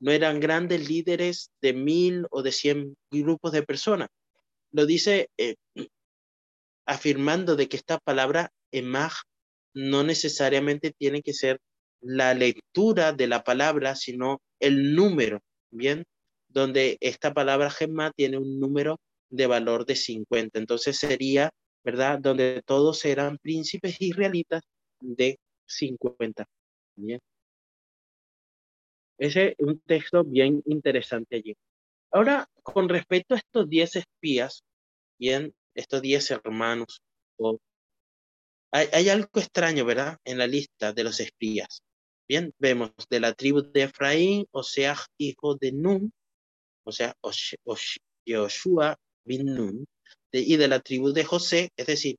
No 0.00 0.12
eran 0.12 0.38
grandes 0.38 0.86
líderes 0.86 1.50
de 1.62 1.72
mil 1.72 2.26
o 2.30 2.42
de 2.42 2.52
cien 2.52 2.94
grupos 3.10 3.52
de 3.52 3.62
personas. 3.62 4.10
Lo 4.70 4.84
dice 4.84 5.30
eh, 5.38 5.54
afirmando 6.84 7.56
de 7.56 7.70
que 7.70 7.78
esta 7.78 7.96
palabra 7.98 8.50
emaj 8.70 9.14
no 9.72 10.02
necesariamente 10.02 10.92
tiene 10.92 11.22
que 11.22 11.32
ser 11.32 11.58
la 12.02 12.34
lectura 12.34 13.14
de 13.14 13.28
la 13.28 13.44
palabra, 13.44 13.96
sino 13.96 14.42
el 14.60 14.94
número, 14.94 15.40
¿bien? 15.70 16.04
Donde 16.48 16.98
esta 17.00 17.32
palabra 17.32 17.70
gemma 17.70 18.10
tiene 18.10 18.36
un 18.36 18.60
número 18.60 19.00
de 19.32 19.46
valor 19.46 19.84
de 19.86 19.96
50. 19.96 20.58
Entonces 20.58 20.96
sería 20.98 21.50
¿verdad? 21.84 22.18
Donde 22.18 22.62
todos 22.64 23.04
eran 23.04 23.38
príncipes 23.38 24.00
israelitas 24.00 24.62
de 25.00 25.38
50. 25.66 26.46
Bien. 26.96 27.20
Ese 29.18 29.48
es 29.48 29.54
un 29.58 29.80
texto 29.80 30.24
bien 30.24 30.62
interesante 30.66 31.36
allí. 31.36 31.54
Ahora, 32.10 32.46
con 32.62 32.88
respecto 32.88 33.34
a 33.34 33.38
estos 33.38 33.68
10 33.68 33.96
espías, 33.96 34.62
bien, 35.18 35.54
estos 35.74 36.02
10 36.02 36.30
hermanos, 36.32 37.00
hay, 38.72 38.88
hay, 38.92 39.08
algo 39.08 39.28
extraño, 39.34 39.84
¿verdad? 39.84 40.18
En 40.24 40.38
la 40.38 40.46
lista 40.46 40.92
de 40.92 41.04
los 41.04 41.20
espías. 41.20 41.82
Bien, 42.28 42.52
vemos 42.58 42.92
de 43.10 43.20
la 43.20 43.34
tribu 43.34 43.62
de 43.62 43.82
Efraín, 43.82 44.46
o 44.50 44.62
sea, 44.62 44.96
hijo 45.18 45.56
de 45.56 45.72
Nun, 45.72 46.12
o 46.84 46.92
sea, 46.92 47.14
Joshua 48.26 48.96
bin 49.24 49.86
y 50.32 50.56
de 50.56 50.68
la 50.68 50.80
tribu 50.80 51.12
de 51.12 51.24
José, 51.24 51.70
es 51.76 51.86
decir, 51.86 52.16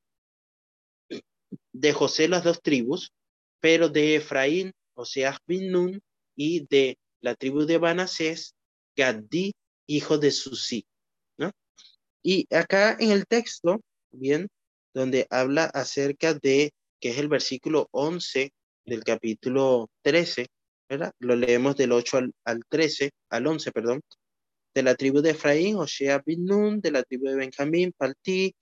de 1.71 1.93
José 1.93 2.27
las 2.27 2.43
dos 2.43 2.61
tribus, 2.61 3.11
pero 3.59 3.89
de 3.89 4.15
Efraín, 4.15 4.71
o 4.93 5.05
sea, 5.05 5.37
bin 5.47 5.71
Nun, 5.71 6.01
y 6.35 6.65
de 6.67 6.97
la 7.21 7.35
tribu 7.35 7.65
de 7.65 7.77
Banasés, 7.77 8.53
Gaddi, 8.95 9.53
hijo 9.87 10.17
de 10.17 10.31
Susi. 10.31 10.85
¿no? 11.37 11.51
Y 12.21 12.47
acá 12.53 12.97
en 12.99 13.11
el 13.11 13.25
texto 13.25 13.81
bien, 14.11 14.47
donde 14.93 15.25
habla 15.29 15.65
acerca 15.65 16.33
de, 16.33 16.71
que 16.99 17.09
es 17.09 17.17
el 17.17 17.27
versículo 17.27 17.87
11 17.91 18.51
del 18.85 19.03
capítulo 19.03 19.89
13, 20.03 20.47
¿verdad? 20.89 21.11
Lo 21.19 21.35
leemos 21.35 21.75
del 21.75 21.91
8 21.91 22.17
al, 22.17 22.33
al 22.45 22.61
13, 22.69 23.11
al 23.29 23.47
11, 23.47 23.71
perdón. 23.71 24.01
De 24.73 24.83
la 24.83 24.95
tribu 24.95 25.21
de 25.21 25.31
Efraín, 25.31 25.75
Oshea 25.77 26.19
bin 26.25 26.45
Nun, 26.45 26.81
de 26.81 26.91
la 26.91 27.03
tribu 27.03 27.27
de 27.27 27.35
Benjamín, 27.35 27.93
Palti, 27.95 28.55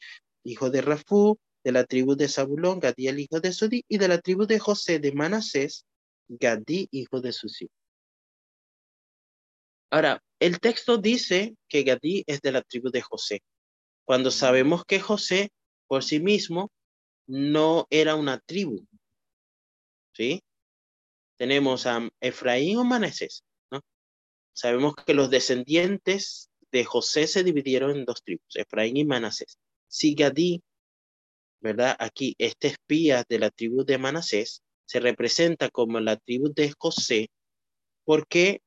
hijo 0.43 0.69
de 0.69 0.81
Rafú, 0.81 1.39
de 1.63 1.71
la 1.71 1.85
tribu 1.85 2.15
de 2.15 2.27
Zabulón, 2.27 2.79
Gadí, 2.79 3.07
el 3.07 3.19
hijo 3.19 3.39
de 3.39 3.53
Sudí, 3.53 3.85
y 3.87 3.97
de 3.97 4.07
la 4.07 4.19
tribu 4.19 4.45
de 4.45 4.59
José 4.59 4.99
de 4.99 5.11
Manasés, 5.11 5.85
Gadí, 6.27 6.87
hijo 6.91 7.21
de 7.21 7.31
Susí. 7.31 7.69
Ahora, 9.89 10.23
el 10.39 10.59
texto 10.59 10.97
dice 10.97 11.55
que 11.67 11.83
Gadí 11.83 12.23
es 12.25 12.41
de 12.41 12.51
la 12.51 12.61
tribu 12.61 12.89
de 12.89 13.01
José, 13.01 13.43
cuando 14.05 14.31
sabemos 14.31 14.85
que 14.85 14.99
José 14.99 15.51
por 15.87 16.03
sí 16.03 16.19
mismo 16.19 16.71
no 17.27 17.87
era 17.89 18.15
una 18.15 18.39
tribu. 18.39 18.85
¿Sí? 20.13 20.43
Tenemos 21.37 21.85
a 21.85 22.09
Efraín 22.19 22.77
o 22.77 22.83
Manasés. 22.83 23.43
Sabemos 24.53 24.95
que 24.95 25.13
los 25.13 25.29
descendientes 25.29 26.49
de 26.71 26.85
José 26.85 27.27
se 27.27 27.43
dividieron 27.43 27.91
en 27.91 28.05
dos 28.05 28.23
tribus, 28.23 28.55
Efraín 28.55 28.97
y 28.97 29.05
Manasés. 29.05 29.57
Si 29.87 30.15
Gadí 30.15 30.61
¿verdad? 31.61 31.95
Aquí, 31.99 32.35
este 32.39 32.69
espía 32.69 33.23
de 33.29 33.39
la 33.39 33.51
tribu 33.51 33.85
de 33.85 33.97
Manasés 33.97 34.63
se 34.85 34.99
representa 34.99 35.69
como 35.69 35.99
la 35.99 36.17
tribu 36.17 36.51
de 36.53 36.73
José, 36.77 37.29
porque 38.03 38.61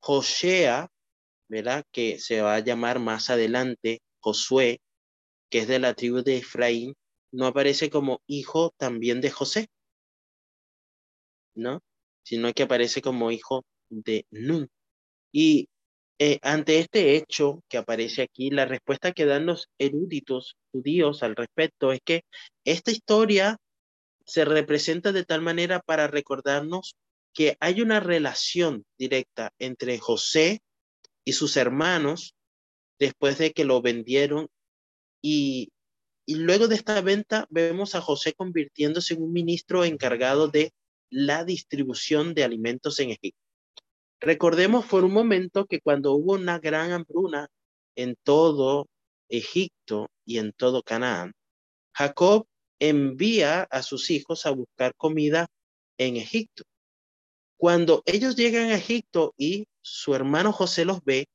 Josea, 0.00 0.88
¿verdad? 1.48 1.84
Que 1.92 2.18
se 2.18 2.42
va 2.42 2.56
a 2.56 2.60
llamar 2.60 2.98
más 2.98 3.30
adelante 3.30 4.02
Josué, 4.20 4.80
que 5.48 5.60
es 5.60 5.68
de 5.68 5.78
la 5.78 5.94
tribu 5.94 6.22
de 6.22 6.38
Efraín, 6.38 6.94
no 7.32 7.46
aparece 7.46 7.88
como 7.88 8.20
hijo 8.26 8.74
también 8.76 9.20
de 9.20 9.30
José, 9.30 9.68
¿no? 11.54 11.80
Sino 12.24 12.52
que 12.52 12.64
aparece 12.64 13.00
como 13.00 13.30
hijo 13.30 13.64
de 13.88 14.26
Nun. 14.30 14.68
Y 15.32 15.68
eh, 16.18 16.38
ante 16.42 16.78
este 16.78 17.16
hecho 17.16 17.62
que 17.68 17.78
aparece 17.78 18.22
aquí, 18.22 18.50
la 18.50 18.66
respuesta 18.66 19.12
que 19.12 19.24
dan 19.24 19.46
los 19.46 19.68
eruditos 19.78 20.56
judíos 20.70 21.22
al 21.22 21.34
respecto 21.34 21.92
es 21.92 22.00
que 22.04 22.24
esta 22.64 22.90
historia 22.90 23.56
se 24.26 24.44
representa 24.44 25.12
de 25.12 25.24
tal 25.24 25.40
manera 25.40 25.80
para 25.80 26.06
recordarnos 26.08 26.94
que 27.32 27.56
hay 27.60 27.80
una 27.80 28.00
relación 28.00 28.84
directa 28.98 29.52
entre 29.58 29.98
José 29.98 30.60
y 31.24 31.32
sus 31.32 31.56
hermanos 31.56 32.34
después 32.98 33.38
de 33.38 33.52
que 33.52 33.64
lo 33.64 33.80
vendieron 33.80 34.48
y, 35.22 35.72
y 36.26 36.34
luego 36.34 36.68
de 36.68 36.74
esta 36.74 37.00
venta 37.00 37.46
vemos 37.50 37.94
a 37.94 38.00
José 38.00 38.34
convirtiéndose 38.34 39.14
en 39.14 39.22
un 39.22 39.32
ministro 39.32 39.84
encargado 39.84 40.48
de 40.48 40.72
la 41.08 41.44
distribución 41.44 42.34
de 42.34 42.44
alimentos 42.44 43.00
en 43.00 43.10
Egipto. 43.10 43.39
Recordemos 44.20 44.84
por 44.84 45.04
un 45.04 45.12
momento 45.12 45.64
que 45.64 45.80
cuando 45.80 46.12
hubo 46.12 46.34
una 46.34 46.58
gran 46.58 46.92
hambruna 46.92 47.48
en 47.96 48.16
todo 48.22 48.86
Egipto 49.30 50.08
y 50.26 50.38
en 50.38 50.52
todo 50.52 50.82
Canaán, 50.82 51.32
Jacob 51.94 52.46
envía 52.78 53.62
a 53.62 53.82
sus 53.82 54.10
hijos 54.10 54.44
a 54.44 54.50
buscar 54.50 54.94
comida 54.96 55.48
en 55.96 56.16
Egipto. 56.16 56.64
Cuando 57.56 58.02
ellos 58.04 58.36
llegan 58.36 58.70
a 58.70 58.76
Egipto 58.76 59.34
y 59.38 59.66
su 59.82 60.14
hermano 60.14 60.52
José 60.52 60.84
los 60.84 61.02
ve, 61.02 61.26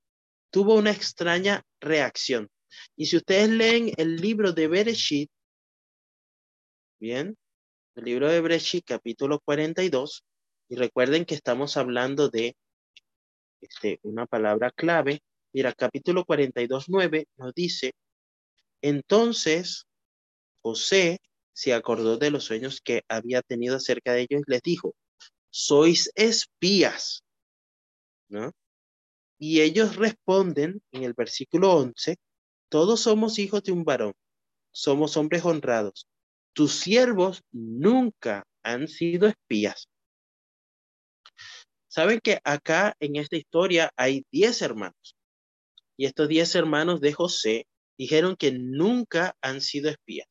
tuvo 0.51 0.75
una 0.75 0.91
extraña 0.91 1.63
reacción. 1.79 2.49
Y 2.95 3.07
si 3.07 3.17
ustedes 3.17 3.49
leen 3.49 3.93
el 3.97 4.17
libro 4.17 4.53
de 4.53 4.67
Bereshit, 4.67 5.29
bien, 6.99 7.35
el 7.95 8.05
libro 8.05 8.29
de 8.29 8.41
Bereshit 8.41 8.85
capítulo 8.85 9.39
42, 9.39 10.23
y 10.69 10.75
recuerden 10.75 11.25
que 11.25 11.35
estamos 11.35 11.77
hablando 11.77 12.29
de 12.29 12.55
este, 13.69 13.99
una 14.03 14.25
palabra 14.25 14.71
clave. 14.71 15.21
Mira, 15.53 15.73
capítulo 15.73 16.25
42, 16.25 16.85
9 16.89 17.27
nos 17.37 17.53
dice, 17.53 17.93
entonces 18.81 19.85
José 20.61 21.19
se 21.53 21.73
acordó 21.73 22.17
de 22.17 22.31
los 22.31 22.43
sueños 22.43 22.81
que 22.81 23.03
había 23.07 23.41
tenido 23.41 23.77
acerca 23.77 24.13
de 24.13 24.21
ellos 24.21 24.41
y 24.45 24.51
les 24.51 24.61
dijo, 24.61 24.95
sois 25.49 26.11
espías, 26.15 27.23
¿no? 28.27 28.51
Y 29.37 29.61
ellos 29.61 29.95
responden 29.95 30.81
en 30.91 31.03
el 31.03 31.13
versículo 31.13 31.73
11, 31.73 32.17
todos 32.69 33.01
somos 33.01 33.39
hijos 33.39 33.63
de 33.63 33.71
un 33.71 33.83
varón, 33.83 34.13
somos 34.71 35.15
hombres 35.17 35.45
honrados. 35.45 36.07
Tus 36.53 36.73
siervos 36.73 37.41
nunca 37.51 38.45
han 38.63 38.87
sido 38.87 39.27
espías. 39.27 39.87
Saben 41.95 42.19
que 42.19 42.41
acá 42.43 42.97
en 42.99 43.15
esta 43.15 43.37
historia 43.37 43.89
hay 43.95 44.25
10 44.29 44.63
hermanos. 44.63 45.15
Y 45.95 46.05
estos 46.05 46.27
10 46.27 46.55
hermanos 46.55 46.99
de 46.99 47.13
José 47.13 47.67
dijeron 47.97 48.35
que 48.35 48.51
nunca 48.51 49.37
han 49.41 49.61
sido 49.61 49.89
espías. 49.89 50.27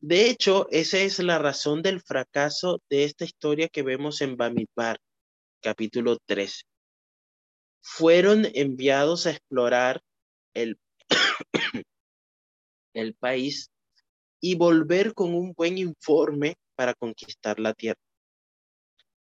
De 0.00 0.30
hecho, 0.30 0.68
esa 0.70 1.00
es 1.00 1.18
la 1.18 1.38
razón 1.38 1.82
del 1.82 2.00
fracaso 2.00 2.80
de 2.88 3.04
esta 3.04 3.26
historia 3.26 3.68
que 3.68 3.82
vemos 3.82 4.22
en 4.22 4.38
Bamidbar, 4.38 4.96
capítulo 5.60 6.16
13. 6.24 6.62
Fueron 7.82 8.46
enviados 8.54 9.26
a 9.26 9.32
explorar 9.32 10.00
el, 10.54 10.78
el 12.94 13.14
país 13.16 13.68
y 14.40 14.54
volver 14.54 15.12
con 15.12 15.34
un 15.34 15.52
buen 15.52 15.76
informe 15.76 16.54
para 16.74 16.94
conquistar 16.94 17.60
la 17.60 17.74
tierra. 17.74 18.00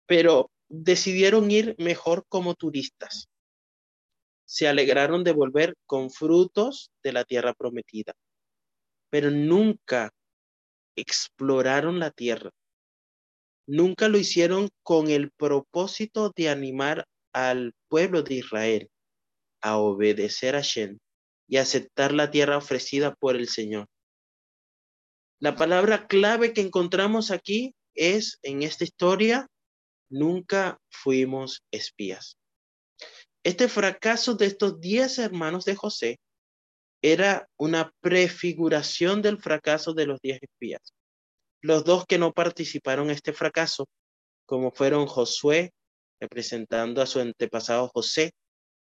Pero 0.06 0.50
decidieron 0.68 1.50
ir 1.50 1.74
mejor 1.78 2.24
como 2.28 2.54
turistas. 2.54 3.28
Se 4.44 4.68
alegraron 4.68 5.24
de 5.24 5.32
volver 5.32 5.74
con 5.86 6.10
frutos 6.10 6.90
de 7.02 7.12
la 7.12 7.24
tierra 7.24 7.54
prometida, 7.54 8.14
pero 9.10 9.30
nunca 9.30 10.10
exploraron 10.96 11.98
la 11.98 12.10
tierra. 12.10 12.50
Nunca 13.66 14.08
lo 14.08 14.18
hicieron 14.18 14.68
con 14.82 15.10
el 15.10 15.30
propósito 15.32 16.32
de 16.34 16.48
animar 16.48 17.06
al 17.32 17.74
pueblo 17.88 18.22
de 18.22 18.36
Israel 18.36 18.88
a 19.60 19.78
obedecer 19.78 20.54
a 20.54 20.60
Shem 20.60 20.98
y 21.48 21.56
aceptar 21.56 22.12
la 22.12 22.30
tierra 22.30 22.56
ofrecida 22.56 23.14
por 23.14 23.36
el 23.36 23.48
Señor. 23.48 23.86
La 25.40 25.56
palabra 25.56 26.06
clave 26.06 26.52
que 26.52 26.60
encontramos 26.60 27.30
aquí 27.30 27.74
es 27.94 28.38
en 28.42 28.62
esta 28.62 28.84
historia 28.84 29.48
nunca 30.08 30.78
fuimos 30.88 31.62
espías. 31.70 32.36
Este 33.44 33.68
fracaso 33.68 34.34
de 34.34 34.46
estos 34.46 34.80
diez 34.80 35.18
hermanos 35.18 35.64
de 35.64 35.76
José 35.76 36.18
era 37.02 37.48
una 37.56 37.92
prefiguración 38.00 39.22
del 39.22 39.38
fracaso 39.38 39.94
de 39.94 40.06
los 40.06 40.20
diez 40.20 40.40
espías. 40.42 40.92
Los 41.60 41.84
dos 41.84 42.06
que 42.06 42.18
no 42.18 42.32
participaron 42.32 43.06
en 43.06 43.12
este 43.12 43.32
fracaso, 43.32 43.86
como 44.46 44.72
fueron 44.72 45.06
Josué, 45.06 45.72
representando 46.20 47.02
a 47.02 47.06
su 47.06 47.20
antepasado 47.20 47.88
José, 47.88 48.32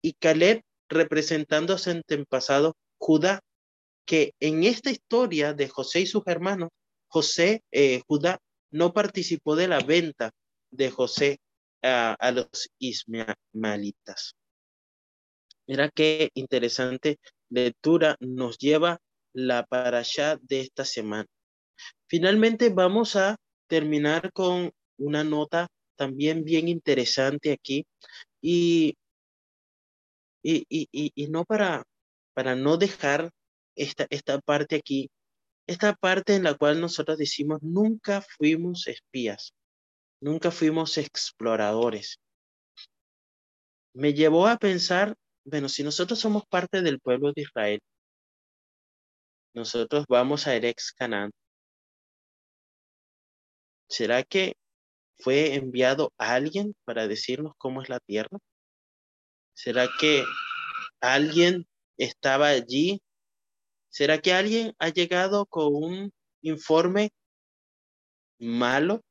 y 0.01 0.13
Caleb, 0.13 0.61
representando 0.89 1.73
a 1.73 1.77
su 1.77 1.89
antepasado 1.89 2.75
Judá, 2.97 3.41
que 4.05 4.33
en 4.39 4.63
esta 4.63 4.91
historia 4.91 5.53
de 5.53 5.67
José 5.67 6.01
y 6.01 6.05
sus 6.05 6.23
hermanos, 6.27 6.69
José, 7.07 7.61
eh, 7.71 8.01
Judá, 8.07 8.39
no 8.71 8.93
participó 8.93 9.55
de 9.55 9.67
la 9.67 9.79
venta 9.79 10.31
de 10.73 10.91
José 10.91 11.39
a, 11.81 12.31
los 12.31 12.69
ismaelitas. 12.79 14.35
Mira 15.67 15.89
qué 15.89 16.29
interesante 16.33 17.19
lectura 17.49 18.17
nos 18.19 18.57
lleva 18.57 18.99
la 19.33 19.65
parasha 19.65 20.37
de 20.41 20.61
esta 20.61 20.85
semana. 20.85 21.27
Finalmente 22.07 22.69
vamos 22.69 23.15
a 23.15 23.37
terminar 23.67 24.31
con 24.33 24.71
una 24.97 25.23
nota 25.23 25.67
también 25.95 26.43
bien 26.43 26.67
interesante 26.67 27.51
aquí 27.51 27.85
y, 28.41 28.95
y, 30.41 30.65
y, 30.69 31.11
y 31.15 31.27
no 31.27 31.45
para, 31.45 31.83
para 32.33 32.55
no 32.55 32.77
dejar 32.77 33.29
esta, 33.75 34.05
esta 34.09 34.39
parte 34.39 34.75
aquí, 34.75 35.09
esta 35.67 35.93
parte 35.93 36.35
en 36.35 36.43
la 36.43 36.55
cual 36.55 36.79
nosotros 36.81 37.17
decimos 37.17 37.61
nunca 37.61 38.21
fuimos 38.21 38.87
espías. 38.87 39.53
Nunca 40.23 40.51
fuimos 40.51 40.97
exploradores. 40.97 42.17
Me 43.93 44.13
llevó 44.13 44.47
a 44.47 44.57
pensar, 44.57 45.15
bueno, 45.43 45.67
si 45.67 45.83
nosotros 45.83 46.17
somos 46.17 46.43
parte 46.47 46.81
del 46.81 47.01
pueblo 47.01 47.33
de 47.33 47.41
Israel, 47.41 47.79
nosotros 49.53 50.05
vamos 50.07 50.47
a 50.47 50.55
Erex 50.55 50.93
Canaán. 50.93 51.31
¿Será 53.89 54.23
que 54.23 54.55
fue 55.19 55.55
enviado 55.55 56.13
alguien 56.17 56.73
para 56.85 57.07
decirnos 57.07 57.53
cómo 57.57 57.81
es 57.81 57.89
la 57.89 57.99
tierra? 57.99 58.37
¿Será 59.53 59.89
que 59.99 60.23
alguien 61.01 61.67
estaba 61.97 62.47
allí 62.47 63.01
¿Será 63.89 64.19
que 64.19 64.33
alguien 64.33 64.73
ha 64.79 64.89
llegado 64.89 65.45
con 65.45 65.75
un 65.75 66.11
informe 66.41 67.11
malo? 68.39 69.03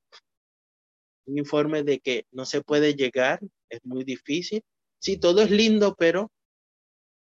Un 1.27 1.39
informe 1.39 1.83
de 1.83 2.01
que 2.01 2.27
no 2.33 2.45
se 2.45 2.63
puede 2.63 2.95
llegar, 2.95 3.41
es 3.69 3.81
muy 3.85 4.05
difícil. 4.05 4.63
Sí, 4.99 5.19
todo 5.19 5.43
es 5.43 5.51
lindo, 5.51 5.95
pero 5.97 6.31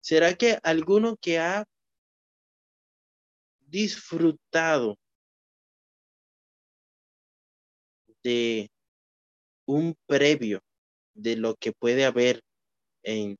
¿será 0.01 0.35
que 0.35 0.59
alguno 0.63 1.17
que 1.17 1.39
ha 1.39 1.65
disfrutado 3.67 4.97
de 8.23 8.71
un 9.67 9.95
previo 10.07 10.61
de 11.15 11.37
lo 11.37 11.55
que 11.57 11.73
puede 11.73 12.05
haber 12.05 12.41
en 13.03 13.37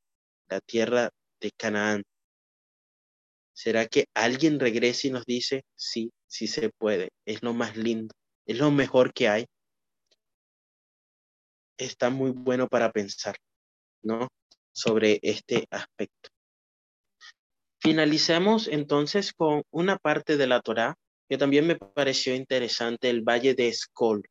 la 0.49 0.61
tierra 0.61 1.11
de 1.41 1.51
Canaán. 1.53 2.03
¿Será 3.53 3.87
que 3.87 4.07
alguien 4.15 4.61
regrese 4.61 5.09
y 5.09 5.11
nos 5.11 5.25
dice, 5.25 5.65
sí, 5.75 6.11
sí 6.27 6.47
se 6.47 6.71
puede, 6.71 7.11
es 7.27 7.43
lo 7.43 7.55
más 7.55 7.77
lindo, 7.77 8.15
es 8.47 8.59
lo 8.59 8.71
mejor 8.71 9.13
que 9.13 9.29
hay? 9.29 9.47
Está 11.79 12.11
muy 12.11 12.33
bueno 12.33 12.69
para 12.69 12.93
pensar, 12.93 13.37
¿no? 14.03 14.29
Sobre 14.73 15.19
este 15.23 15.67
aspecto. 15.71 16.29
Finalicemos 17.81 18.69
entonces 18.69 19.33
con 19.33 19.63
una 19.71 19.97
parte 19.97 20.37
de 20.37 20.49
la 20.49 20.61
Torá 20.61 20.97
que 21.29 21.39
también 21.39 21.67
me 21.67 21.77
pareció 21.77 22.35
interesante, 22.35 23.11
el 23.11 23.23
Valle 23.23 23.55
de 23.55 23.69
Escol. 23.69 24.23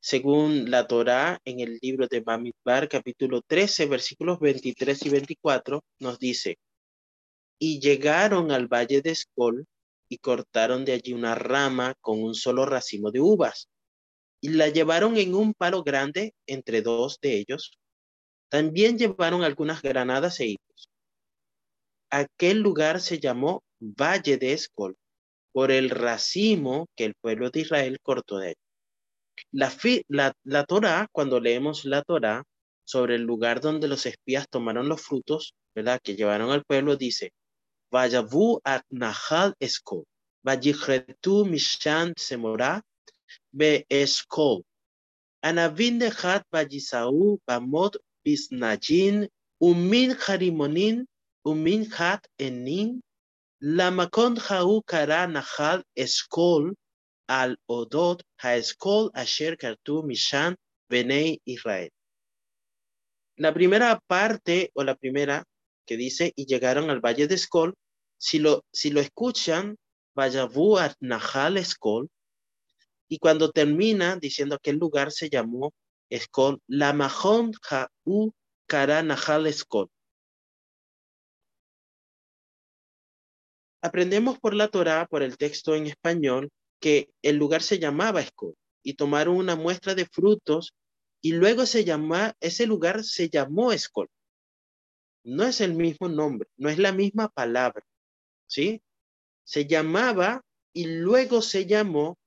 Según 0.00 0.70
la 0.70 0.86
Torá, 0.86 1.40
en 1.44 1.60
el 1.60 1.78
libro 1.82 2.06
de 2.06 2.20
Bamidbar, 2.20 2.88
capítulo 2.88 3.40
13, 3.46 3.86
versículos 3.86 4.38
23 4.38 5.06
y 5.06 5.08
24, 5.08 5.82
nos 5.98 6.18
dice, 6.18 6.58
y 7.58 7.80
llegaron 7.80 8.52
al 8.52 8.68
valle 8.68 9.02
de 9.02 9.10
Escol 9.10 9.66
y 10.08 10.18
cortaron 10.18 10.84
de 10.84 10.92
allí 10.92 11.12
una 11.12 11.34
rama 11.34 11.94
con 12.00 12.22
un 12.22 12.34
solo 12.34 12.64
racimo 12.64 13.10
de 13.10 13.20
uvas 13.20 13.68
y 14.40 14.50
la 14.50 14.68
llevaron 14.68 15.16
en 15.16 15.34
un 15.34 15.54
palo 15.54 15.82
grande 15.82 16.34
entre 16.46 16.82
dos 16.82 17.18
de 17.20 17.38
ellos. 17.38 17.78
También 18.48 18.98
llevaron 18.98 19.42
algunas 19.42 19.82
granadas 19.82 20.40
e 20.40 20.46
higos. 20.46 20.88
Aquel 22.10 22.60
lugar 22.60 23.00
se 23.00 23.18
llamó 23.18 23.62
Valle 23.80 24.38
de 24.38 24.52
Escol 24.52 24.96
por 25.52 25.70
el 25.70 25.90
racimo 25.90 26.86
que 26.96 27.04
el 27.04 27.14
pueblo 27.20 27.50
de 27.50 27.60
Israel 27.60 27.98
cortó 28.02 28.38
de 28.38 28.50
él. 28.50 28.56
La, 29.52 29.72
la, 30.08 30.32
la 30.44 30.64
Torah, 30.64 31.08
cuando 31.12 31.40
leemos 31.40 31.84
la 31.84 32.02
Torah 32.02 32.44
sobre 32.84 33.16
el 33.16 33.22
lugar 33.22 33.60
donde 33.60 33.88
los 33.88 34.06
espías 34.06 34.46
tomaron 34.48 34.88
los 34.88 35.02
frutos, 35.02 35.54
¿verdad? 35.74 36.00
Que 36.02 36.16
llevaron 36.16 36.50
al 36.50 36.64
pueblo, 36.64 36.96
dice, 36.96 37.32
Vayavu 37.90 38.60
at 38.64 38.82
Nahal 38.90 39.54
Eskol, 39.60 40.04
Vayichretu 40.42 41.44
Mishan 41.44 42.14
Semora, 42.16 42.82
De 43.58 43.84
Hat 46.10 46.44
Vayisau, 46.52 47.40
Bamot 47.46 47.96
Bisnajin, 48.24 49.28
Umin 49.60 50.14
Harimonin, 50.14 51.06
Umin 51.44 51.90
Hat 51.90 52.26
Enin, 52.38 53.00
Lamakon 53.62 54.38
Hau 54.38 54.82
Kara 54.82 55.26
Nahal 55.26 55.82
Eskol, 55.96 56.74
al 57.28 57.56
Odot 57.68 58.22
Haeskol 58.42 59.10
Asher 59.14 59.56
Kartu 59.56 60.02
Mishan 60.02 60.56
Benei 60.90 61.40
Israel. 61.44 61.90
La 63.36 63.52
primera 63.52 64.00
parte 64.06 64.70
o 64.74 64.82
la 64.82 64.94
primera 64.94 65.44
que 65.86 65.96
dice 65.96 66.32
y 66.36 66.46
llegaron 66.46 66.90
al 66.90 67.00
valle 67.00 67.26
de 67.28 67.34
Escol, 67.34 67.74
si 68.18 68.38
lo, 68.38 68.64
escuchan, 68.72 69.76
Vayavu 70.14 70.78
at 70.78 70.94
Nahal 71.00 71.56
Escol, 71.56 72.08
y 73.08 73.18
cuando 73.18 73.50
termina 73.50 74.16
diciendo 74.16 74.58
que 74.62 74.70
el 74.70 74.76
lugar 74.76 75.12
se 75.12 75.30
llamó 75.30 75.72
Escol, 76.10 76.60
la 76.66 76.92
Mahon 76.92 77.52
Ha'u 77.68 78.32
Kara 78.66 79.02
Nahal 79.02 79.46
Escol. 79.46 79.88
Aprendemos 83.80 84.38
por 84.38 84.54
la 84.54 84.68
Torá, 84.68 85.06
por 85.06 85.22
el 85.22 85.38
texto 85.38 85.74
en 85.74 85.86
español, 85.86 86.50
que 86.80 87.10
el 87.22 87.36
lugar 87.36 87.62
se 87.62 87.78
llamaba 87.78 88.20
Escol 88.20 88.54
y 88.82 88.94
tomaron 88.94 89.36
una 89.36 89.56
muestra 89.56 89.94
de 89.94 90.06
frutos 90.06 90.74
y 91.20 91.32
luego 91.32 91.66
se 91.66 91.84
llama, 91.84 92.34
ese 92.40 92.66
lugar 92.66 93.04
se 93.04 93.28
llamó 93.28 93.72
Escol. 93.72 94.08
No 95.24 95.44
es 95.44 95.60
el 95.60 95.74
mismo 95.74 96.08
nombre, 96.08 96.48
no 96.56 96.68
es 96.68 96.78
la 96.78 96.92
misma 96.92 97.28
palabra, 97.28 97.84
¿sí? 98.46 98.82
Se 99.44 99.66
llamaba 99.66 100.42
y 100.72 100.86
luego 100.86 101.42
se 101.42 101.66
llamó, 101.66 102.18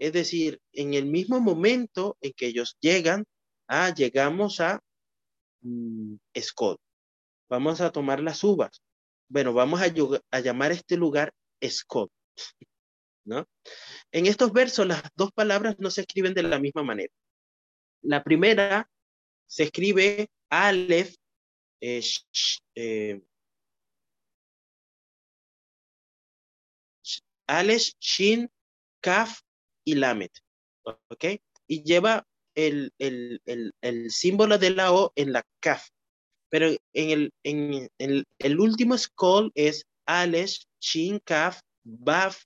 es 0.00 0.14
decir, 0.14 0.60
en 0.72 0.94
el 0.94 1.04
mismo 1.04 1.40
momento 1.40 2.16
en 2.22 2.32
que 2.32 2.46
ellos 2.46 2.78
llegan, 2.80 3.26
ah, 3.68 3.92
llegamos 3.94 4.58
a 4.60 4.80
mm, 5.60 6.14
Escol. 6.32 6.78
Vamos 7.50 7.82
a 7.82 7.92
tomar 7.92 8.20
las 8.20 8.42
uvas. 8.42 8.82
Bueno, 9.28 9.52
vamos 9.52 9.82
a, 9.82 9.88
llamar 10.40 10.72
este 10.72 10.96
lugar 10.96 11.34
Escol. 11.60 12.08
¿no? 13.26 13.46
En 14.10 14.24
estos 14.24 14.54
versos 14.54 14.86
las 14.86 15.02
dos 15.14 15.32
palabras 15.32 15.76
no 15.78 15.90
se 15.90 16.00
escriben 16.00 16.32
de 16.32 16.44
la 16.44 16.58
misma 16.58 16.82
manera. 16.82 17.12
La 18.00 18.24
primera 18.24 18.88
se 19.46 19.64
escribe 19.64 20.30
Aleph, 20.48 21.14
eh, 21.82 22.02
eh, 22.74 23.20
Shin, 28.00 28.50
Kaf 29.02 29.40
y 29.84 29.94
Lamet. 29.94 30.32
¿Ok? 30.84 31.24
Y 31.66 31.82
lleva 31.84 32.26
el, 32.54 32.92
el, 32.98 33.40
el, 33.46 33.72
el, 33.80 34.10
símbolo 34.10 34.58
de 34.58 34.70
la 34.70 34.92
O 34.92 35.12
en 35.16 35.32
la 35.32 35.44
Kaf. 35.60 35.88
Pero 36.48 36.68
en 36.68 37.10
el, 37.10 37.32
en, 37.44 37.88
el, 37.98 38.26
el 38.38 38.60
último 38.60 38.98
scroll 38.98 39.52
es 39.54 39.86
Aleph, 40.06 40.56
Shin, 40.80 41.20
Kaf, 41.20 41.60
Baf 41.84 42.42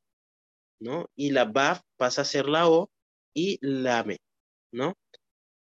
¿no? 0.85 1.11
Y 1.16 1.31
la 1.31 1.47
BAF 1.47 1.81
pasa 1.97 2.23
a 2.23 2.27
ser 2.27 2.47
la 2.47 2.68
O 2.68 2.90
y 3.35 3.59
la 3.62 4.01
M, 4.01 4.18
¿no? 4.73 4.94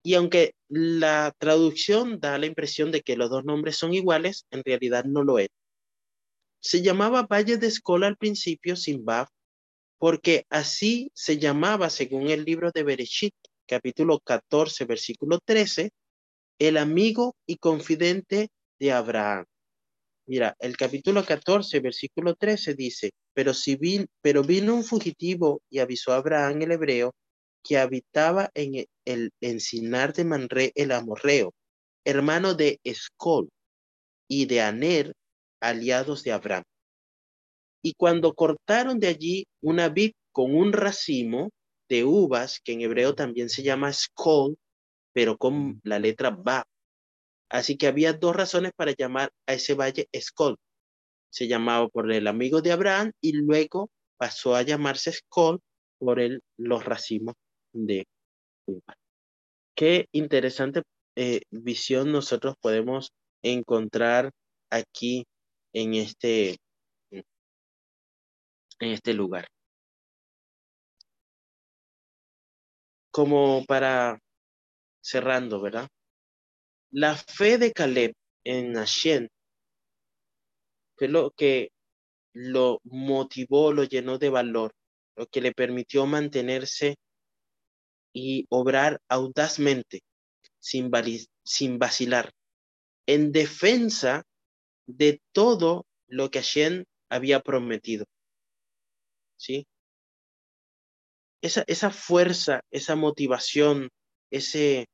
Y 0.03 0.15
aunque 0.15 0.53
la 0.67 1.33
traducción 1.37 2.19
da 2.19 2.37
la 2.37 2.45
impresión 2.45 2.91
de 2.91 3.01
que 3.01 3.15
los 3.15 3.29
dos 3.29 3.45
nombres 3.45 3.77
son 3.77 3.93
iguales, 3.93 4.45
en 4.51 4.63
realidad 4.65 5.05
no 5.05 5.23
lo 5.23 5.39
es. 5.39 5.47
Se 6.59 6.81
llamaba 6.81 7.23
Valle 7.23 7.57
de 7.57 7.67
Escola 7.67 8.07
al 8.07 8.17
principio 8.17 8.75
sin 8.75 9.05
BAF, 9.05 9.29
porque 10.03 10.45
así 10.49 11.13
se 11.13 11.37
llamaba, 11.37 11.89
según 11.89 12.29
el 12.29 12.43
libro 12.43 12.71
de 12.71 12.83
Bereshit, 12.83 13.33
capítulo 13.65 14.19
14, 14.19 14.83
versículo 14.83 15.39
13, 15.39 15.91
el 16.59 16.75
amigo 16.75 17.37
y 17.47 17.55
confidente 17.55 18.49
de 18.81 18.91
Abraham. 18.91 19.45
Mira, 20.27 20.57
el 20.59 20.75
capítulo 20.75 21.23
14, 21.23 21.79
versículo 21.79 22.35
13 22.35 22.73
dice, 22.73 23.11
pero, 23.33 23.53
si 23.53 23.79
pero 24.21 24.43
vino 24.43 24.75
un 24.75 24.83
fugitivo 24.83 25.61
y 25.69 25.79
avisó 25.79 26.11
a 26.11 26.17
Abraham 26.17 26.63
el 26.63 26.73
hebreo 26.73 27.15
que 27.63 27.77
habitaba 27.77 28.51
en 28.55 28.75
e, 28.75 28.87
el, 29.05 29.31
encinar 29.39 30.11
de 30.11 30.25
Manré 30.25 30.73
el 30.75 30.91
amorreo, 30.91 31.53
hermano 32.03 32.55
de 32.55 32.77
Escol 32.83 33.47
y 34.27 34.47
de 34.47 34.59
Aner, 34.59 35.13
aliados 35.61 36.23
de 36.25 36.33
Abraham. 36.33 36.63
Y 37.83 37.93
cuando 37.93 38.33
cortaron 38.33 38.99
de 38.99 39.07
allí 39.07 39.45
una 39.61 39.89
vid 39.89 40.13
con 40.31 40.55
un 40.55 40.73
racimo 40.73 41.51
de 41.89 42.03
uvas, 42.03 42.59
que 42.63 42.73
en 42.73 42.81
hebreo 42.81 43.13
también 43.13 43.49
se 43.49 43.61
llama 43.61 43.89
Escol, 43.89 44.57
pero 45.13 45.37
con 45.37 45.79
la 45.83 45.99
letra 45.99 46.31
Ba, 46.31 46.65
Así 47.53 47.77
que 47.77 47.85
había 47.85 48.13
dos 48.13 48.35
razones 48.35 48.71
para 48.75 48.93
llamar 48.97 49.31
a 49.45 49.53
ese 49.53 49.75
valle 49.75 50.07
Escol. 50.11 50.57
Se 51.29 51.47
llamaba 51.47 51.87
por 51.87 52.11
el 52.11 52.25
amigo 52.25 52.63
de 52.63 52.71
Abraham 52.71 53.11
y 53.21 53.33
luego 53.33 53.91
pasó 54.17 54.55
a 54.55 54.63
llamarse 54.63 55.11
Escol 55.11 55.59
por 55.99 56.19
el, 56.19 56.41
los 56.57 56.83
racimos 56.83 57.35
de 57.71 58.05
uva. 58.65 58.95
Qué 59.75 60.07
interesante 60.13 60.81
eh, 61.15 61.41
visión 61.51 62.11
nosotros 62.11 62.55
podemos 62.59 63.11
encontrar 63.43 64.31
aquí 64.71 65.25
en 65.73 65.93
este, 65.93 66.57
este 68.91 69.13
lugar. 69.13 69.47
Como 73.11 73.63
para 73.65 74.19
cerrando, 75.01 75.61
¿verdad? 75.61 75.87
La 76.91 77.15
fe 77.15 77.57
de 77.57 77.71
Caleb 77.71 78.13
en 78.43 78.75
Hashem 78.75 79.27
fue 80.95 81.07
lo 81.07 81.31
que 81.31 81.69
lo 82.33 82.79
motivó, 82.83 83.71
lo 83.73 83.83
llenó 83.83 84.17
de 84.17 84.29
valor, 84.29 84.73
lo 85.15 85.27
que 85.27 85.41
le 85.41 85.53
permitió 85.53 86.05
mantenerse 86.05 86.95
y 88.13 88.45
obrar 88.49 88.99
audazmente, 89.09 90.01
sin, 90.59 90.91
sin 91.43 91.79
vacilar, 91.79 92.31
en 93.07 93.31
defensa 93.31 94.23
de 94.87 95.21
todo 95.31 95.85
lo 96.07 96.29
que 96.29 96.39
Hashem 96.39 96.85
había 97.09 97.39
prometido. 97.41 98.05
¿Sí? 99.37 99.67
Esa, 101.41 101.63
esa 101.67 101.91
fuerza, 101.91 102.61
esa 102.71 102.95
motivación, 102.95 103.89
ese 104.31 104.87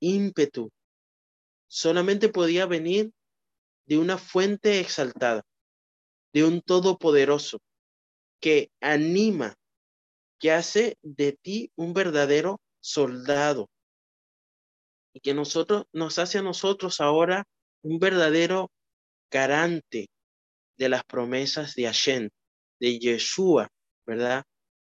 ímpetu, 0.00 0.70
solamente 1.68 2.28
podía 2.28 2.66
venir 2.66 3.12
de 3.86 3.98
una 3.98 4.18
fuente 4.18 4.80
exaltada, 4.80 5.42
de 6.32 6.44
un 6.44 6.60
todopoderoso 6.62 7.58
que 8.40 8.70
anima, 8.80 9.54
que 10.38 10.52
hace 10.52 10.96
de 11.02 11.32
ti 11.40 11.70
un 11.76 11.94
verdadero 11.94 12.60
soldado 12.80 13.70
y 15.14 15.20
que 15.20 15.32
nosotros 15.32 15.84
nos 15.92 16.18
hace 16.18 16.38
a 16.38 16.42
nosotros 16.42 17.00
ahora 17.00 17.44
un 17.82 17.98
verdadero 17.98 18.70
garante 19.30 20.08
de 20.76 20.88
las 20.88 21.04
promesas 21.04 21.74
de 21.74 21.84
Hashem, 21.84 22.28
de 22.80 22.98
Yeshua, 22.98 23.68
¿verdad? 24.06 24.44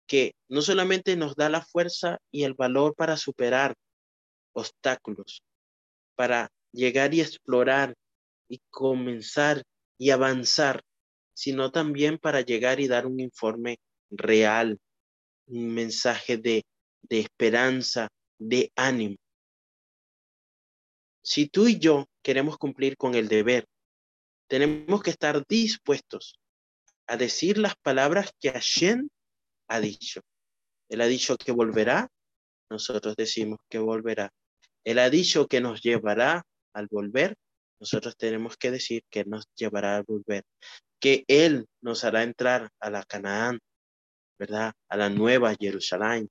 Que 0.07 0.33
no 0.49 0.63
solamente 0.63 1.17
nos 1.17 1.35
da 1.37 1.49
la 1.49 1.65
fuerza 1.65 2.19
y 2.31 2.45
el 2.45 2.55
valor 2.55 2.95
para 2.95 3.17
superar 3.17 3.75
obstáculos, 4.53 5.43
para 6.17 6.49
llegar 6.73 7.15
y 7.15 7.21
explorar 7.21 7.95
y 8.49 8.61
comenzar 8.71 9.63
y 9.99 10.11
avanzar, 10.11 10.83
sino 11.35 11.71
también 11.71 12.19
para 12.19 12.41
llegar 12.41 12.81
y 12.81 12.89
dar 12.89 13.07
un 13.07 13.21
informe 13.21 13.79
real, 14.11 14.79
un 15.47 15.75
mensaje 15.75 16.37
de, 16.37 16.65
de 17.03 17.21
esperanza, 17.21 18.09
de 18.39 18.71
ánimo. 18.77 19.17
Si 21.23 21.49
tú 21.49 21.69
y 21.69 21.79
yo 21.79 22.07
queremos 22.23 22.57
cumplir 22.57 22.97
con 22.97 23.15
el 23.15 23.29
deber, 23.29 23.67
tenemos 24.49 25.03
que 25.03 25.11
estar 25.11 25.45
dispuestos 25.47 26.38
a 27.09 27.17
decir 27.17 27.59
las 27.59 27.75
palabras 27.77 28.31
que 28.39 28.51
Hashem 28.51 29.09
ha 29.69 29.81
dicho. 29.81 30.21
Él 30.89 31.01
ha 31.01 31.07
dicho 31.07 31.37
que 31.37 31.53
volverá, 31.53 32.09
nosotros 32.71 33.17
decimos 33.17 33.59
que 33.69 33.79
volverá. 33.79 34.31
Él 34.85 34.99
ha 34.99 35.11
dicho 35.11 35.47
que 35.47 35.61
nos 35.61 35.83
llevará 35.83 36.43
al 36.75 36.87
volver, 36.91 37.35
nosotros 37.81 38.17
tenemos 38.17 38.57
que 38.57 38.71
decir 38.71 39.03
que 39.11 39.25
nos 39.25 39.45
llevará 39.57 39.97
al 39.97 40.05
volver. 40.05 40.45
Que 41.01 41.25
Él 41.29 41.67
nos 41.81 42.05
hará 42.05 42.23
entrar 42.23 42.71
a 42.81 42.91
la 42.91 43.03
Canaán, 43.05 43.59
¿verdad? 44.39 44.73
A 44.89 44.97
la 44.97 45.09
nueva 45.09 45.55
Jerusalén. 45.59 46.29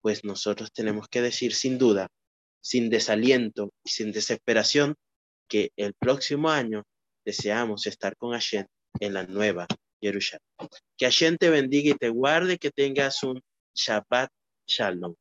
Pues 0.00 0.24
nosotros 0.24 0.72
tenemos 0.72 1.08
que 1.08 1.20
decir 1.20 1.54
sin 1.54 1.78
duda, 1.78 2.08
sin 2.62 2.88
desaliento 2.88 3.72
y 3.84 3.90
sin 3.90 4.12
desesperación, 4.12 4.94
que 5.48 5.70
el 5.76 5.94
próximo 5.94 6.50
año 6.50 6.84
deseamos 7.24 7.86
estar 7.86 8.16
con 8.16 8.32
Hashem 8.32 8.66
en 9.00 9.14
la 9.14 9.24
nueva 9.24 9.66
Jerusalén. 10.00 10.42
Que 10.96 11.06
Hashem 11.06 11.36
te 11.36 11.50
bendiga 11.50 11.90
y 11.90 11.94
te 11.94 12.08
guarde, 12.08 12.58
que 12.58 12.70
tengas 12.70 13.22
un 13.22 13.40
Shabbat 13.74 14.30
Shalom. 14.66 15.14